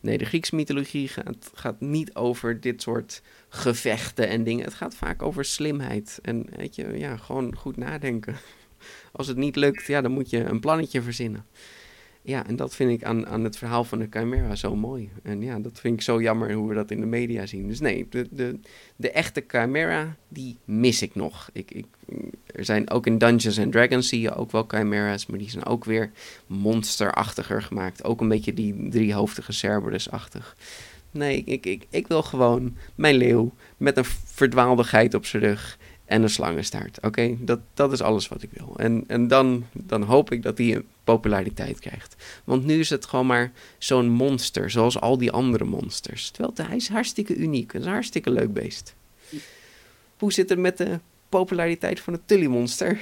[0.00, 4.64] Nee, de Griekse mythologie gaat, gaat niet over dit soort gevechten en dingen.
[4.64, 6.18] Het gaat vaak over slimheid.
[6.22, 8.36] En weet je, ja, gewoon goed nadenken.
[9.12, 11.46] Als het niet lukt, ja, dan moet je een plannetje verzinnen.
[12.22, 15.10] Ja, en dat vind ik aan, aan het verhaal van de Chimera zo mooi.
[15.22, 17.68] En ja, dat vind ik zo jammer hoe we dat in de media zien.
[17.68, 18.58] Dus nee, de, de,
[18.96, 21.50] de echte Chimera, die mis ik nog.
[21.52, 21.86] Ik, ik,
[22.54, 25.66] er zijn ook in Dungeons and Dragons zie je ook wel Chimera's, maar die zijn
[25.66, 26.10] ook weer
[26.46, 28.04] monsterachtiger gemaakt.
[28.04, 30.56] Ook een beetje die driehoofdige Cerberus-achtig.
[31.10, 35.78] Nee, ik, ik, ik wil gewoon mijn leeuw met een verdwaalde geit op zijn rug
[36.04, 36.98] en een slangenstaart.
[37.02, 38.74] Oké, dat, dat is alles wat ik wil.
[38.76, 42.16] En, en dan, dan hoop ik dat een populariteit krijgt.
[42.44, 46.30] Want nu is het gewoon maar zo'n monster, zoals al die andere monsters.
[46.30, 47.72] Terwijl hij is hartstikke uniek.
[47.72, 48.94] Het een hartstikke leuk beest.
[50.18, 50.98] Hoe zit het met de
[51.30, 52.98] populariteit van het Tully-monster?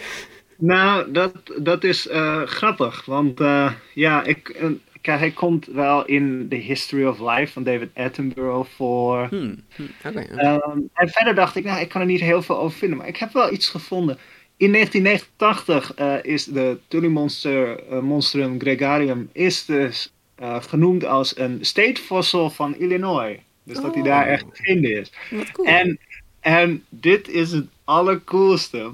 [0.59, 3.05] Nou, dat, dat is eh, grappig.
[3.05, 4.67] Want eh, ja, ik, eh,
[5.01, 9.27] kijk, hij komt wel in The History of Life van David Attenborough voor.
[9.29, 10.21] Hmm, hm, oké.
[10.21, 12.99] Ehm, en verder dacht ik, nou, ik kan er niet heel veel over vinden.
[12.99, 14.19] Maar ik heb wel iets gevonden.
[14.57, 20.13] In 1989 eh, is de Tully-monster, eh, Monstrum gregarium, is dus
[20.61, 23.39] genoemd als een state fossil van Illinois.
[23.65, 24.09] Dus dat hij Oh.
[24.09, 25.13] daar echt te vinden is.
[25.53, 25.69] Cool.
[25.69, 25.99] En,
[26.41, 28.93] en dit is het allercoolste.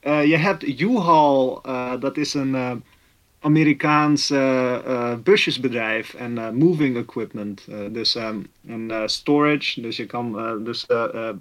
[0.00, 2.72] Eh, je hebt U-Haul, eh, dat is een eh,
[3.40, 4.32] Amerikaans
[5.22, 7.68] busjesbedrijf en moving equipment.
[7.90, 10.86] Dus een eh, storage, dus je kan dus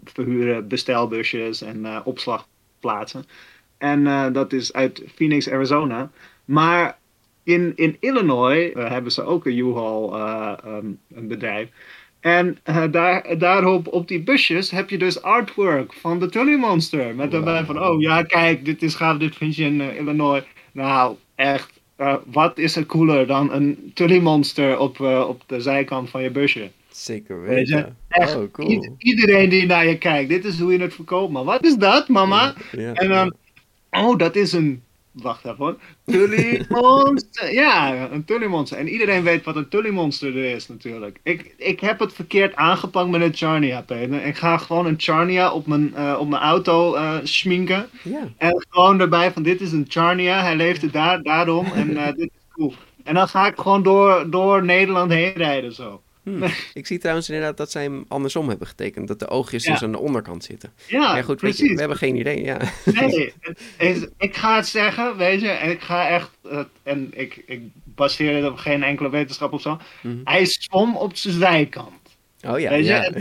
[0.03, 3.25] verhuren bestelbusjes en opslagplaatsen.
[3.77, 6.11] En dat is uit Phoenix, Arizona.
[6.45, 6.97] Maar
[7.43, 11.69] in, in Illinois hebben ze ook een U-Haul eh, ehm, bedrijf.
[12.23, 17.15] En eh, daar, daarop, op die busjes, heb je dus artwork van de Tully Monster.
[17.15, 20.43] Met daarbij van, oh ja, kijk, dit is gaaf, dit vind je in eh, Illinois.
[20.71, 26.09] Nou, echt, eh, wat is er cooler dan een Tully Monster op, op de zijkant
[26.09, 26.71] van je busje?
[26.89, 27.97] Zeker Weet je, weten.
[28.07, 28.95] Echt, Oh, cool.
[28.97, 31.31] iedereen die naar je kijkt, dit is hoe je het verkoopt.
[31.31, 32.53] Maar wat is dat, mama?
[32.71, 33.33] Ja, En dan,
[33.89, 34.82] oh, dat is een
[35.13, 35.75] wacht even hoor.
[36.05, 37.53] Tully Monster.
[37.61, 38.77] Ja, een Tully Monster.
[38.77, 41.19] En iedereen weet wat een Tully Monster er is natuurlijk.
[41.23, 44.25] Ik, ik heb het verkeerd aangepakt met een Charnia, Peter.
[44.25, 47.89] Ik ga gewoon een Charnia op mijn, uh, op mijn auto uh, schminken.
[48.03, 48.27] Ja.
[48.37, 50.41] En gewoon erbij van dit is een Charnia.
[50.41, 51.65] Hij leefde daar, daarom.
[51.65, 52.73] En uh, dit is cool.
[53.03, 56.01] En dan ga ik gewoon door, door Nederland heen rijden zo.
[56.23, 56.43] Hmm.
[56.73, 59.07] Ik zie trouwens inderdaad dat zij hem andersom hebben getekend.
[59.07, 60.73] Dat de oogjes dus aan de onderkant zitten.
[60.87, 61.73] Ja, goed, precies.
[61.73, 62.43] we hebben geen idee.
[62.43, 62.57] Ja.
[62.85, 63.33] Nee,
[64.17, 65.49] ik ga het zeggen, weet je.
[65.49, 66.29] En ik ga echt,
[66.83, 69.77] en ik, ik baseer het op geen enkele wetenschap of zo.
[70.01, 70.15] Mhm.
[70.23, 72.15] Hij zwom op zijn zijkant.
[72.47, 72.91] Oh ja, weet je?
[72.91, 73.11] ja.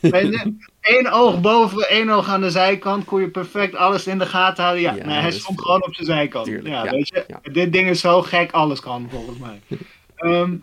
[0.00, 0.54] Weet je?
[0.80, 4.62] Eén oog boven, één oog aan de zijkant, kon je perfect alles in de gaten
[4.62, 4.82] houden.
[4.82, 6.46] Ja, nee, hij stond gewoon op zijn zijkant.
[6.62, 9.60] ja, weet je, dit ding is zo gek, alles kan volgens mij.
[10.30, 10.62] um,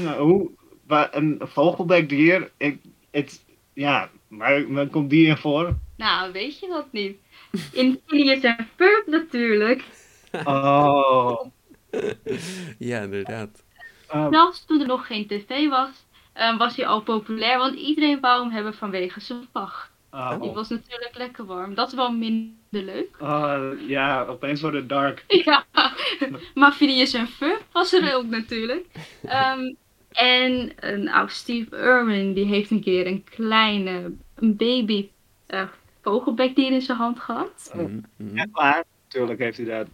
[0.00, 0.50] nou, hoe,
[0.92, 2.80] een vogelbekdier, ik,
[3.10, 5.76] het, ja, maar waar komt die in voor?
[5.96, 7.16] Nou, weet je dat niet?
[7.72, 9.84] In Phineas en Ferb natuurlijk.
[10.44, 11.44] Oh.
[12.78, 13.62] ja, inderdaad.
[14.14, 18.20] Uh, Zelfs toen er nog geen tv was, uh, was hij al populair, want iedereen
[18.20, 19.90] wou hem hebben vanwege zijn vacht.
[20.10, 20.40] Oh.
[20.40, 21.74] Die was natuurlijk lekker warm.
[21.74, 23.16] Dat is wel minder leuk.
[23.22, 25.24] Uh, ja, opeens wordt het dark.
[25.44, 25.64] ja,
[26.54, 28.86] maar Phineas en Ferb was er ook natuurlijk.
[29.24, 29.76] Um,
[30.12, 35.08] en een oud Steve Irwin, die heeft een keer een kleine een baby
[35.48, 35.68] uh,
[36.02, 37.74] vogelbekdier in zijn hand gehad.
[38.16, 39.86] Ja, maar natuurlijk heeft hij dat.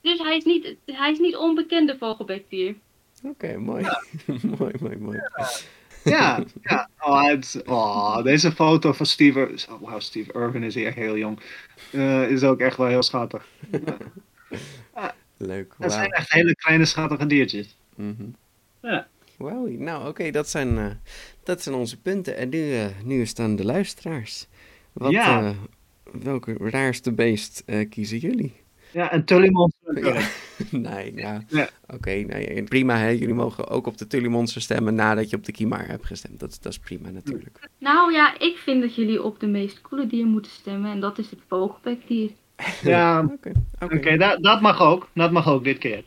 [0.00, 2.74] Dus hij is niet, hij is niet onbekende vogelbekdier.
[3.22, 3.86] Oké, mooi.
[4.58, 5.20] mooi, mooi, mooi.
[6.04, 6.88] Ja, ja.
[6.98, 9.54] Oh, het, oh, deze foto van Steve...
[9.70, 11.40] Oh, wow, Steve Irwin is hier echt heel jong.
[11.92, 13.46] Uh, is ook echt wel heel schattig.
[15.36, 17.76] Leuk, Het zijn echt hele kleine schattige diertjes.
[17.94, 18.36] Mm
[18.80, 19.06] Ja.
[19.38, 20.86] Wauw, nou oké, dat, zijn, uh,
[21.42, 22.36] dat zijn onze punten.
[22.36, 24.46] En nu, uh, nu is dan de luisteraars.
[24.92, 25.42] Wat, ja.
[25.42, 25.50] Uh,
[26.22, 28.62] welke raarste beest kiezen jullie?
[28.94, 30.04] Ja, een Tullymonster.
[30.04, 30.20] Ja.
[30.90, 31.42] nee, ja.
[31.48, 31.68] ja.
[31.86, 32.96] Oké, nee, prima.
[32.96, 33.08] Hè?
[33.08, 36.40] Jullie mogen ook op de Tullymonster stemmen nadat je op de Kimar hebt gestemd.
[36.40, 37.70] Dat, dat is prima natuurlijk.
[37.78, 40.90] Nou ja, ik vind dat jullie op de meest coole dier moeten stemmen.
[40.90, 42.30] En dat is het vogelbekdier.
[42.82, 43.52] Ja, oké.
[43.78, 43.98] Okay.
[43.98, 44.16] Okay.
[44.16, 45.08] dat, dat mag ook.
[45.14, 46.04] Dat mag ook dit keer.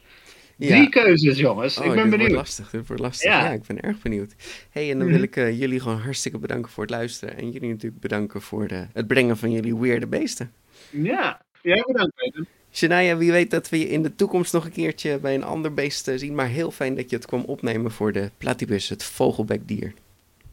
[0.57, 1.77] Drie keuzes, jongens.
[1.77, 2.19] ik oh, ben dit benieuwd.
[2.19, 3.31] Wordt lastig, dit wordt lastig.
[3.31, 3.51] Ja.
[3.51, 4.35] ik ben erg benieuwd.
[4.69, 5.15] hey, en dan mhm.
[5.15, 7.37] wil ik uh, jullie gewoon hartstikke bedanken voor het luisteren.
[7.37, 10.51] En jullie natuurlijk bedanken voor de, het brengen van jullie weirde beesten.
[10.89, 12.45] Ja, jij bedankt, Peter.
[12.71, 15.73] Shania, wie weet dat we je in de toekomst nog een keertje bij een ander
[15.73, 16.35] beest zien.
[16.35, 19.93] Maar heel fijn dat je het kwam opnemen voor de platypus, het vogelbekdier.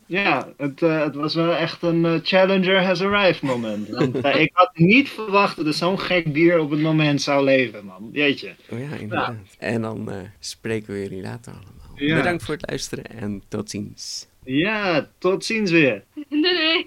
[0.06, 3.88] Ja, het, uh, het was wel echt een uh, Challenger has arrived moment.
[3.88, 7.44] Want, uh, ik had niet verwacht dat er zo'n gek dier op het moment zou
[7.44, 8.08] leven, man.
[8.12, 8.54] Jeetje.
[8.70, 9.36] Oh ja, inderdaad.
[9.58, 9.66] Ja.
[9.66, 11.74] En dan spreken we jullie later allemaal.
[11.94, 12.16] Ja.
[12.16, 14.26] Bedankt voor het luisteren en tot ziens.
[14.44, 16.04] Ja, tot ziens weer.
[16.28, 16.86] Doei.